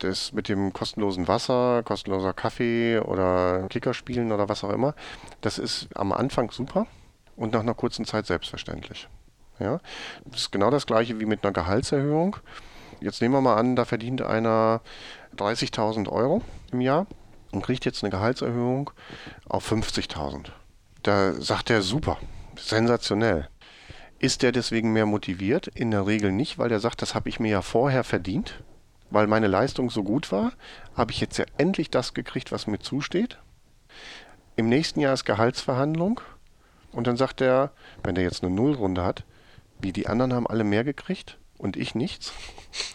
[0.00, 4.96] das mit dem kostenlosen Wasser, kostenloser Kaffee oder Kickerspielen oder was auch immer,
[5.42, 6.88] das ist am Anfang super
[7.36, 9.08] und nach einer kurzen Zeit selbstverständlich.
[9.60, 9.78] Ja?
[10.24, 12.36] Das ist genau das gleiche wie mit einer Gehaltserhöhung.
[13.00, 14.80] Jetzt nehmen wir mal an, da verdient einer
[15.36, 17.06] 30.000 Euro im Jahr
[17.52, 18.90] und kriegt jetzt eine Gehaltserhöhung
[19.48, 20.46] auf 50.000.
[21.04, 22.18] Da sagt er super,
[22.58, 23.48] sensationell.
[24.18, 25.66] Ist der deswegen mehr motiviert?
[25.68, 28.62] In der Regel nicht, weil der sagt, das habe ich mir ja vorher verdient,
[29.10, 30.52] weil meine Leistung so gut war,
[30.94, 33.38] habe ich jetzt ja endlich das gekriegt, was mir zusteht.
[34.56, 36.20] Im nächsten Jahr ist Gehaltsverhandlung
[36.92, 39.24] und dann sagt er, wenn der jetzt eine Nullrunde hat,
[39.80, 42.32] wie die anderen haben alle mehr gekriegt, und ich nichts.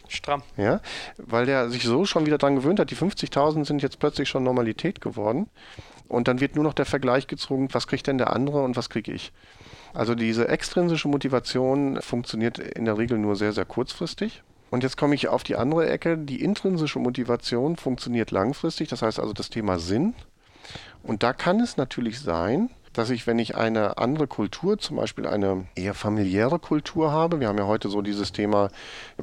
[0.07, 0.43] Stramm.
[0.57, 0.81] Ja,
[1.17, 2.91] weil der sich so schon wieder dran gewöhnt hat.
[2.91, 5.49] Die 50.000 sind jetzt plötzlich schon Normalität geworden.
[6.07, 8.89] Und dann wird nur noch der Vergleich gezogen, was kriegt denn der andere und was
[8.89, 9.31] kriege ich.
[9.93, 14.43] Also diese extrinsische Motivation funktioniert in der Regel nur sehr, sehr kurzfristig.
[14.69, 16.17] Und jetzt komme ich auf die andere Ecke.
[16.17, 20.13] Die intrinsische Motivation funktioniert langfristig, das heißt also das Thema Sinn.
[21.03, 25.25] Und da kann es natürlich sein, dass ich, wenn ich eine andere Kultur, zum Beispiel
[25.25, 28.69] eine eher familiäre Kultur habe, wir haben ja heute so dieses Thema,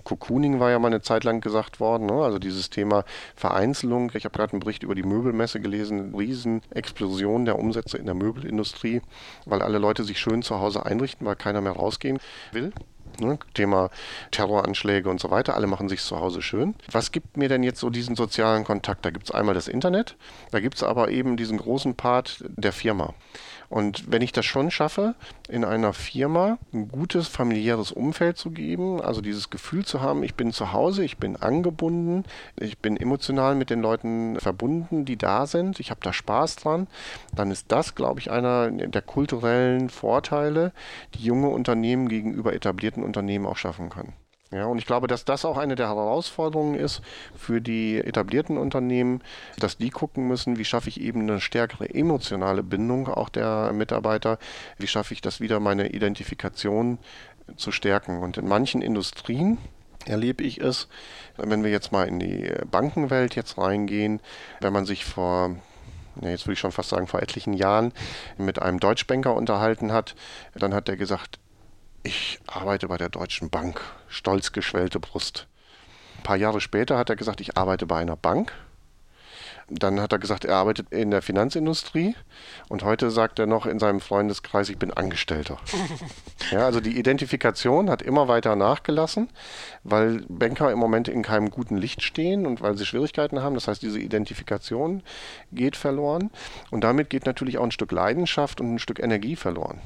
[0.04, 2.24] Cocooning war ja mal eine Zeit lang gesagt worden, ne?
[2.24, 3.04] also dieses Thema
[3.36, 4.10] Vereinzelung.
[4.14, 9.02] Ich habe gerade einen Bericht über die Möbelmesse gelesen, Riesenexplosion der Umsätze in der Möbelindustrie,
[9.44, 12.18] weil alle Leute sich schön zu Hause einrichten, weil keiner mehr rausgehen
[12.52, 12.72] will.
[13.20, 13.90] Ne, Thema
[14.30, 15.56] Terroranschläge und so weiter.
[15.56, 16.76] Alle machen sich zu Hause schön.
[16.92, 19.04] Was gibt mir denn jetzt so diesen sozialen Kontakt?
[19.04, 20.16] Da gibt es einmal das Internet,
[20.52, 23.14] da gibt es aber eben diesen großen Part der Firma.
[23.68, 25.14] Und wenn ich das schon schaffe,
[25.48, 30.34] in einer Firma ein gutes familiäres Umfeld zu geben, also dieses Gefühl zu haben, ich
[30.34, 32.24] bin zu Hause, ich bin angebunden,
[32.56, 36.86] ich bin emotional mit den Leuten verbunden, die da sind, ich habe da Spaß dran,
[37.34, 40.72] dann ist das, glaube ich, einer der kulturellen Vorteile,
[41.14, 44.14] die junge Unternehmen gegenüber etablierten Unternehmen auch schaffen können.
[44.50, 47.02] Ja, und ich glaube, dass das auch eine der Herausforderungen ist
[47.36, 49.22] für die etablierten Unternehmen,
[49.58, 54.38] dass die gucken müssen, wie schaffe ich eben eine stärkere emotionale Bindung auch der Mitarbeiter,
[54.78, 56.98] wie schaffe ich das wieder, meine Identifikation
[57.56, 58.22] zu stärken.
[58.22, 59.58] Und in manchen Industrien,
[60.06, 60.88] erlebe ich es,
[61.36, 64.20] wenn wir jetzt mal in die Bankenwelt jetzt reingehen,
[64.60, 65.56] wenn man sich vor
[66.22, 67.92] jetzt würde ich schon fast sagen, vor etlichen Jahren
[68.38, 70.16] mit einem Deutschbanker unterhalten hat,
[70.54, 71.38] dann hat er gesagt,
[72.02, 73.80] ich arbeite bei der Deutschen Bank.
[74.08, 75.46] Stolz geschwellte Brust.
[76.18, 78.52] Ein paar Jahre später hat er gesagt, ich arbeite bei einer Bank.
[79.70, 82.16] Dann hat er gesagt, er arbeitet in der Finanzindustrie.
[82.68, 85.58] Und heute sagt er noch in seinem Freundeskreis, ich bin Angestellter.
[86.50, 89.28] ja, also die Identifikation hat immer weiter nachgelassen,
[89.84, 93.54] weil Banker im Moment in keinem guten Licht stehen und weil sie Schwierigkeiten haben.
[93.54, 95.02] Das heißt, diese Identifikation
[95.52, 96.30] geht verloren.
[96.70, 99.82] Und damit geht natürlich auch ein Stück Leidenschaft und ein Stück Energie verloren.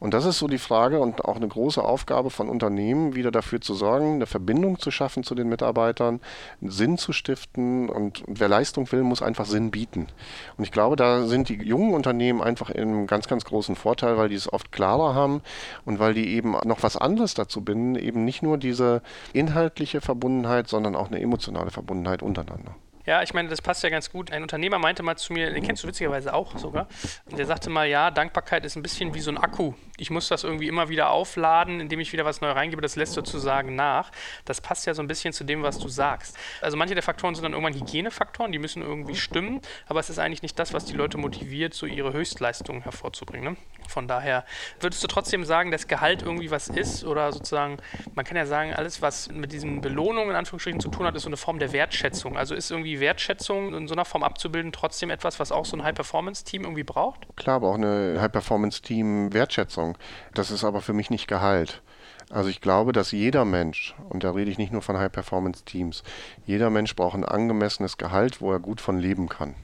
[0.00, 3.60] Und das ist so die Frage und auch eine große Aufgabe von Unternehmen, wieder dafür
[3.60, 6.20] zu sorgen, eine Verbindung zu schaffen zu den Mitarbeitern,
[6.60, 10.08] Sinn zu stiften und, und wer Leistung will, muss einfach Sinn bieten.
[10.56, 14.16] Und ich glaube, da sind die jungen Unternehmen einfach in einem ganz, ganz großen Vorteil,
[14.16, 15.42] weil die es oft klarer haben
[15.84, 19.02] und weil die eben noch was anderes dazu binden, eben nicht nur diese
[19.32, 22.74] inhaltliche Verbundenheit, sondern auch eine emotionale Verbundenheit untereinander.
[23.06, 24.32] Ja, ich meine, das passt ja ganz gut.
[24.32, 26.88] Ein Unternehmer meinte mal zu mir, den kennst du witzigerweise auch sogar,
[27.30, 29.74] der sagte mal, ja, Dankbarkeit ist ein bisschen wie so ein Akku.
[29.96, 33.12] Ich muss das irgendwie immer wieder aufladen, indem ich wieder was neu reingebe, das lässt
[33.12, 34.10] sozusagen nach.
[34.44, 36.36] Das passt ja so ein bisschen zu dem, was du sagst.
[36.62, 40.18] Also manche der Faktoren sind dann irgendwann Hygienefaktoren, die müssen irgendwie stimmen, aber es ist
[40.18, 43.52] eigentlich nicht das, was die Leute motiviert, so ihre Höchstleistungen hervorzubringen.
[43.52, 43.56] Ne?
[43.88, 44.44] Von daher
[44.80, 47.76] würdest du trotzdem sagen, dass Gehalt irgendwie was ist oder sozusagen,
[48.14, 51.22] man kann ja sagen, alles, was mit diesen Belohnungen in Anführungsstrichen zu tun hat, ist
[51.22, 52.36] so eine Form der Wertschätzung.
[52.36, 55.82] Also ist irgendwie Wertschätzung in so einer Form abzubilden trotzdem etwas, was auch so ein
[55.82, 57.26] High-Performance-Team irgendwie braucht?
[57.36, 59.96] Klar, aber auch eine High-Performance-Team Wertschätzung.
[60.34, 61.82] Das ist aber für mich nicht Gehalt.
[62.30, 66.02] Also ich glaube, dass jeder Mensch, und da rede ich nicht nur von High-Performance-Teams,
[66.46, 69.54] jeder Mensch braucht ein angemessenes Gehalt, wo er gut von leben kann.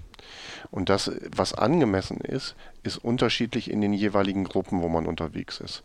[0.70, 5.82] Und das, was angemessen ist, ist unterschiedlich in den jeweiligen Gruppen, wo man unterwegs ist.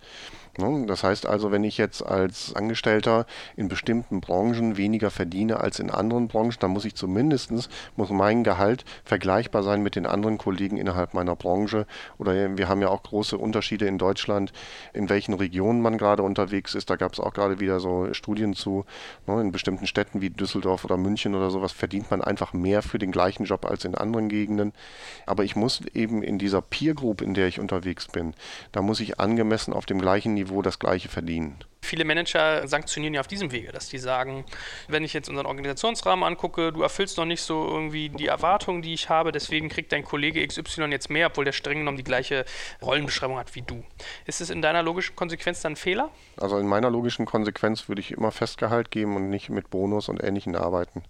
[0.58, 0.86] Ne?
[0.88, 3.26] Das heißt also, wenn ich jetzt als Angestellter
[3.58, 8.44] in bestimmten Branchen weniger verdiene als in anderen Branchen, dann muss ich zumindest, muss mein
[8.44, 11.86] Gehalt vergleichbar sein mit den anderen Kollegen innerhalb meiner Branche.
[12.18, 14.54] Oder wir haben ja auch große Unterschiede in Deutschland,
[14.94, 16.90] in welchen Regionen man gerade unterwegs ist.
[16.90, 18.86] Da gab es auch gerade wieder so Studien zu.
[19.28, 19.42] Ne?
[19.42, 23.12] In bestimmten Städten wie Düsseldorf oder München oder sowas verdient man einfach mehr für den
[23.12, 24.65] gleichen Job als in anderen Gegenden.
[25.26, 28.34] Aber ich muss eben in dieser Peer Group, in der ich unterwegs bin,
[28.72, 31.58] da muss ich angemessen auf dem gleichen Niveau das gleiche verdienen.
[31.86, 34.44] Viele Manager sanktionieren ja auf diesem Wege, dass die sagen,
[34.88, 38.94] wenn ich jetzt unseren Organisationsrahmen angucke, du erfüllst noch nicht so irgendwie die Erwartungen, die
[38.94, 42.46] ich habe, deswegen kriegt dein Kollege XY jetzt mehr, obwohl der streng genommen die gleiche
[42.82, 43.84] Rollenbeschreibung hat wie du.
[44.26, 46.10] Ist es in deiner logischen Konsequenz dann ein Fehler?
[46.38, 50.24] Also in meiner logischen Konsequenz würde ich immer Festgehalt geben und nicht mit Bonus und
[50.24, 51.04] Ähnlichem arbeiten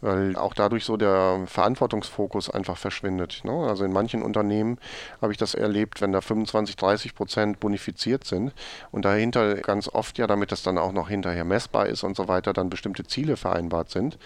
[0.00, 3.42] weil auch dadurch so der Verantwortungsfokus einfach verschwindet.
[3.44, 3.52] Ne?
[3.52, 4.78] Also in manchen Unternehmen
[5.20, 8.52] habe ich das erlebt, wenn da 25, 30 Prozent bonifiziert sind
[8.90, 12.28] und dahinter ganz oft ja, damit das dann auch noch hinterher messbar ist und so
[12.28, 14.18] weiter, dann bestimmte Ziele vereinbart sind,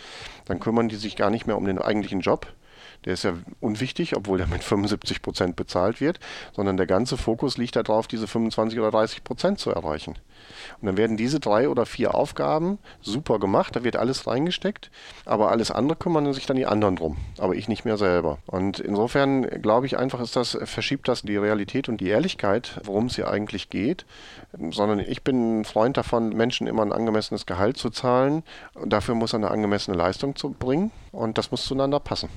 [0.47, 2.47] dann kümmern die sich gar nicht mehr um den eigentlichen Job,
[3.05, 6.21] Der ist ja unwichtig, obwohl der mit 75 Prozent bezahlt wird,
[6.53, 10.17] sondern der ganze Fokus liegt darauf, diese 25 oder 30 Prozent zu erreichen.
[10.81, 14.91] Und dann werden diese drei oder vier Aufgaben super gemacht, da wird alles reingesteckt,
[15.25, 18.39] aber alles andere kümmern sich dann die anderen drum, aber ich nicht mehr selber.
[18.47, 23.07] Und insofern glaube ich einfach, ist das, verschiebt das die Realität und die Ehrlichkeit, worum
[23.07, 24.05] es hier eigentlich geht,
[24.71, 28.43] sondern ich bin ein Freund davon, Menschen immer ein angemessenes Gehalt zu zahlen.
[28.85, 32.29] Dafür muss er eine angemessene Leistung zu bringen und das muss zueinander passen.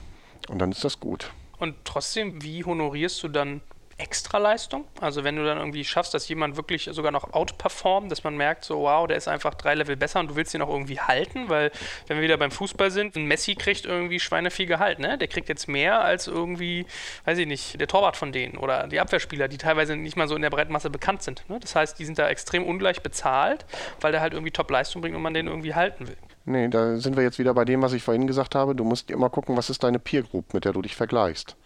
[0.50, 1.32] Und dann ist das gut.
[1.60, 3.62] Und trotzdem, wie honorierst du dann
[3.98, 4.86] Extraleistung.
[5.02, 8.64] Also wenn du dann irgendwie schaffst, dass jemand wirklich sogar noch outperformt, dass man merkt,
[8.64, 11.50] so wow, der ist einfach drei Level besser und du willst ihn auch irgendwie halten,
[11.50, 11.72] weil
[12.06, 15.18] wenn wir wieder beim Fußball sind, ein Messi kriegt irgendwie schweineviel Gehalt, ne?
[15.18, 16.86] Der kriegt jetzt mehr als irgendwie,
[17.26, 20.36] weiß ich nicht, der Torwart von denen oder die Abwehrspieler, die teilweise nicht mal so
[20.36, 21.50] in der breiten Masse bekannt sind.
[21.50, 21.60] Ne?
[21.60, 23.66] Das heißt, die sind da extrem ungleich bezahlt,
[24.00, 26.18] weil der halt irgendwie Top-Leistung bringt und man den irgendwie halten will.
[26.48, 28.74] Nee, da sind wir jetzt wieder bei dem, was ich vorhin gesagt habe.
[28.74, 31.58] Du musst immer gucken, was ist deine Peer Group, mit der du dich vergleichst.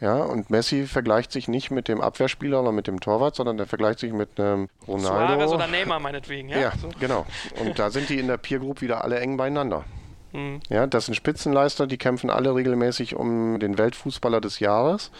[0.00, 3.66] Ja, und Messi vergleicht sich nicht mit dem Abwehrspieler oder mit dem Torwart, sondern der
[3.66, 5.34] vergleicht sich mit einem Ronaldo.
[5.34, 6.58] Suarez oder Neymar meinetwegen, ja?
[6.58, 6.90] Ja, so.
[7.00, 7.26] genau.
[7.60, 9.82] Und da sind die in der Peer Group wieder alle eng beieinander.
[10.30, 10.60] Mhm.
[10.68, 15.10] Ja, das sind Spitzenleister, die kämpfen alle regelmäßig um den Weltfußballer des Jahres.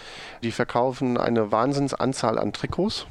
[0.44, 3.06] Die verkaufen eine Wahnsinnsanzahl an Trikots.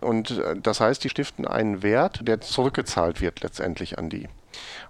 [0.00, 4.28] Und äh, das heißt, die stiften einen Wert, der zurückgezahlt wird letztendlich an die.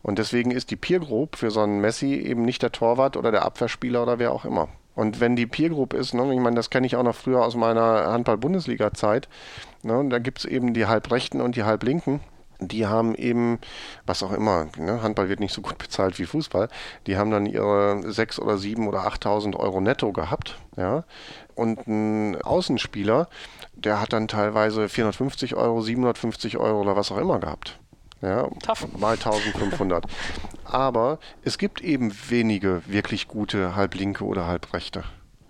[0.03, 3.31] Und deswegen ist die Peer Group für so einen Messi eben nicht der Torwart oder
[3.31, 4.69] der Abwehrspieler oder wer auch immer.
[4.99, 7.45] Und wenn die Peer Group ist, ne, ich meine, das kenne ich auch noch früher
[7.45, 9.29] aus meiner Handball-Bundesliga-Zeit,
[9.85, 12.19] ne, da gibt es eben die Halbrechten und die Halblinken.
[12.59, 13.61] Die haben eben,
[14.07, 16.69] was auch immer, ne, Handball wird nicht so gut bezahlt wie Fußball,
[17.07, 20.59] die haben dann ihre 6.000 oder 7.000 oder 8.000 Euro netto gehabt.
[20.77, 21.05] Ja?
[21.55, 23.29] Und ein Außenspieler,
[23.75, 27.79] der hat dann teilweise 450 Euro, 750 Euro oder was auch immer gehabt.
[28.21, 28.89] Ja, Tough.
[28.99, 30.05] mal 1500.
[30.65, 35.05] Aber es gibt eben wenige wirklich gute Halblinke oder Halbrechte.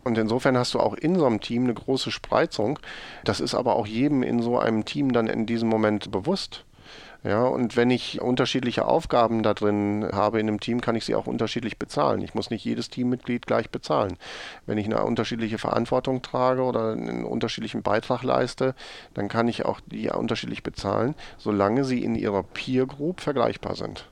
[0.05, 2.79] Und insofern hast du auch in so einem Team eine große Spreizung.
[3.25, 6.64] Das ist aber auch jedem in so einem Team dann in diesem Moment bewusst.
[7.25, 11.16] Ja, und wenn ich unterschiedliche Aufgaben da drin habe in einem Team, kann ich sie
[11.16, 12.23] auch unterschiedlich bezahlen.
[12.23, 14.16] Ich muss nicht jedes Teammitglied gleich bezahlen.
[14.66, 18.77] Wenn ich eine unterschiedliche Verantwortung trage oder einen unterschiedlichen Beitrag leiste,
[19.14, 24.09] dann kann ich auch die unterschiedlich bezahlen, solange sie in ihrer Peer Group vergleichbar sind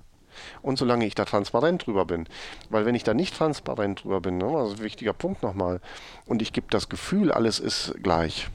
[0.63, 2.27] und solange ich da transparent drüber bin.
[2.71, 5.81] Weil wenn ich da nicht transparent drüber bin, ne, also ein wichtiger Punkt nochmal,
[6.27, 8.49] und ich gebe das Gefühl, alles ist gleich,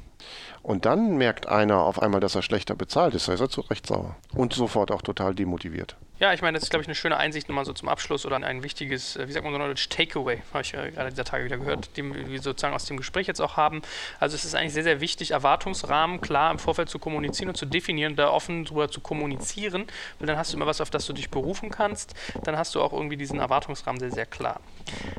[0.63, 3.61] und dann merkt einer auf einmal, dass er schlechter bezahlt ist, da ist er zu
[3.61, 4.15] Recht sauer.
[4.35, 5.97] Und sofort auch total demotiviert.
[6.21, 8.35] Ja, ich meine, das ist, glaube ich, eine schöne Einsicht nochmal so zum Abschluss oder
[8.35, 11.45] ein wichtiges, äh, wie sagt man so neudeutsch, Takeaway, habe ich äh, gerade dieser Tage
[11.45, 13.81] wieder gehört, den wir sozusagen aus dem Gespräch jetzt auch haben.
[14.19, 17.65] Also es ist eigentlich sehr, sehr wichtig, Erwartungsrahmen klar im Vorfeld zu kommunizieren und zu
[17.65, 19.87] definieren, da offen drüber zu kommunizieren,
[20.19, 22.13] weil dann hast du immer was, auf das du dich berufen kannst.
[22.43, 24.59] Dann hast du auch irgendwie diesen Erwartungsrahmen sehr, sehr klar.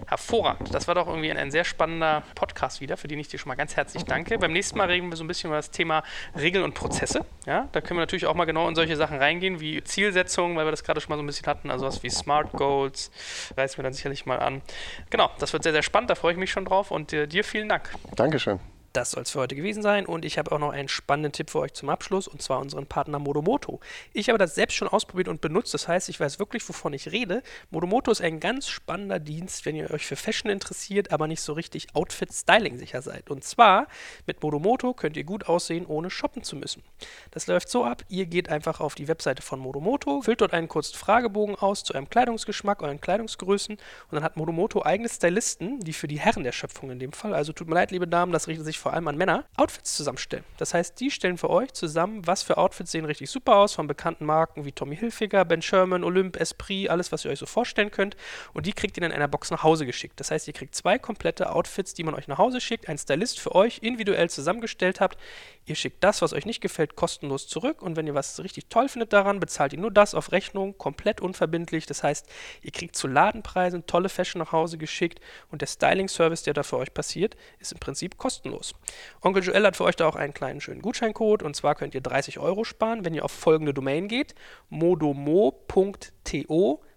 [0.06, 0.72] Hervorragend.
[0.72, 3.48] Das war doch irgendwie ein, ein sehr spannender Podcast wieder, für den ich dir schon
[3.48, 4.38] mal ganz herzlich danke.
[4.38, 6.04] Beim nächsten Mal reden wir so ein bisschen über das Thema
[6.38, 7.26] Regeln und Prozesse.
[7.44, 10.64] Ja, da können wir natürlich auch mal genau in solche Sachen reingehen, wie Zielsetzungen, weil
[10.64, 13.10] wir das gerade schon mal so ein bisschen hatten, also was wie Smart Goals,
[13.56, 14.62] reißen wir dann sicherlich mal an.
[15.10, 17.44] Genau, das wird sehr, sehr spannend, da freue ich mich schon drauf und äh, dir
[17.44, 17.90] vielen Dank.
[18.16, 18.60] Dankeschön.
[18.92, 21.48] Das soll es für heute gewesen sein und ich habe auch noch einen spannenden Tipp
[21.48, 23.80] für euch zum Abschluss und zwar unseren Partner Modomoto.
[24.12, 27.10] Ich habe das selbst schon ausprobiert und benutzt, das heißt, ich weiß wirklich, wovon ich
[27.10, 27.42] rede.
[27.70, 31.54] Modomoto ist ein ganz spannender Dienst, wenn ihr euch für Fashion interessiert, aber nicht so
[31.54, 33.30] richtig Outfit-Styling sicher seid.
[33.30, 33.86] Und zwar
[34.26, 36.82] mit Modomoto könnt ihr gut aussehen, ohne shoppen zu müssen.
[37.30, 40.68] Das läuft so ab, ihr geht einfach auf die Webseite von Modomoto, füllt dort einen
[40.68, 45.94] kurzen Fragebogen aus zu eurem Kleidungsgeschmack, euren Kleidungsgrößen und dann hat Modomoto eigene Stylisten, die
[45.94, 48.48] für die Herren der Schöpfung in dem Fall, also tut mir leid, liebe Damen, das
[48.48, 50.44] richtet sich vor allem an Männer, Outfits zusammenstellen.
[50.58, 53.86] Das heißt, die stellen für euch zusammen, was für Outfits sehen richtig super aus, von
[53.86, 57.90] bekannten Marken wie Tommy Hilfiger, Ben Sherman, Olymp, Esprit, alles, was ihr euch so vorstellen
[57.90, 58.16] könnt.
[58.52, 60.18] Und die kriegt ihr dann in einer Box nach Hause geschickt.
[60.18, 63.40] Das heißt, ihr kriegt zwei komplette Outfits, die man euch nach Hause schickt, ein Stylist
[63.40, 65.18] für euch individuell zusammengestellt habt.
[65.64, 67.82] Ihr schickt das, was euch nicht gefällt, kostenlos zurück.
[67.82, 71.20] Und wenn ihr was richtig toll findet daran, bezahlt ihr nur das auf Rechnung, komplett
[71.20, 71.86] unverbindlich.
[71.86, 72.26] Das heißt,
[72.62, 75.20] ihr kriegt zu Ladenpreisen tolle Fashion nach Hause geschickt
[75.50, 78.71] und der Styling-Service, der da für euch passiert, ist im Prinzip kostenlos.
[79.20, 82.00] Onkel Joel hat für euch da auch einen kleinen schönen Gutscheincode und zwar könnt ihr
[82.00, 84.34] 30 Euro sparen, wenn ihr auf folgende Domain geht:
[84.68, 86.02] modomo.to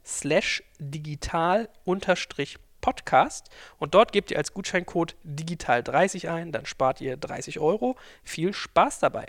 [0.03, 1.69] slash digital
[2.81, 3.49] Podcast
[3.79, 7.95] und dort gebt ihr als Gutscheincode digital30 ein, dann spart ihr 30 Euro.
[8.23, 9.25] Viel Spaß dabei!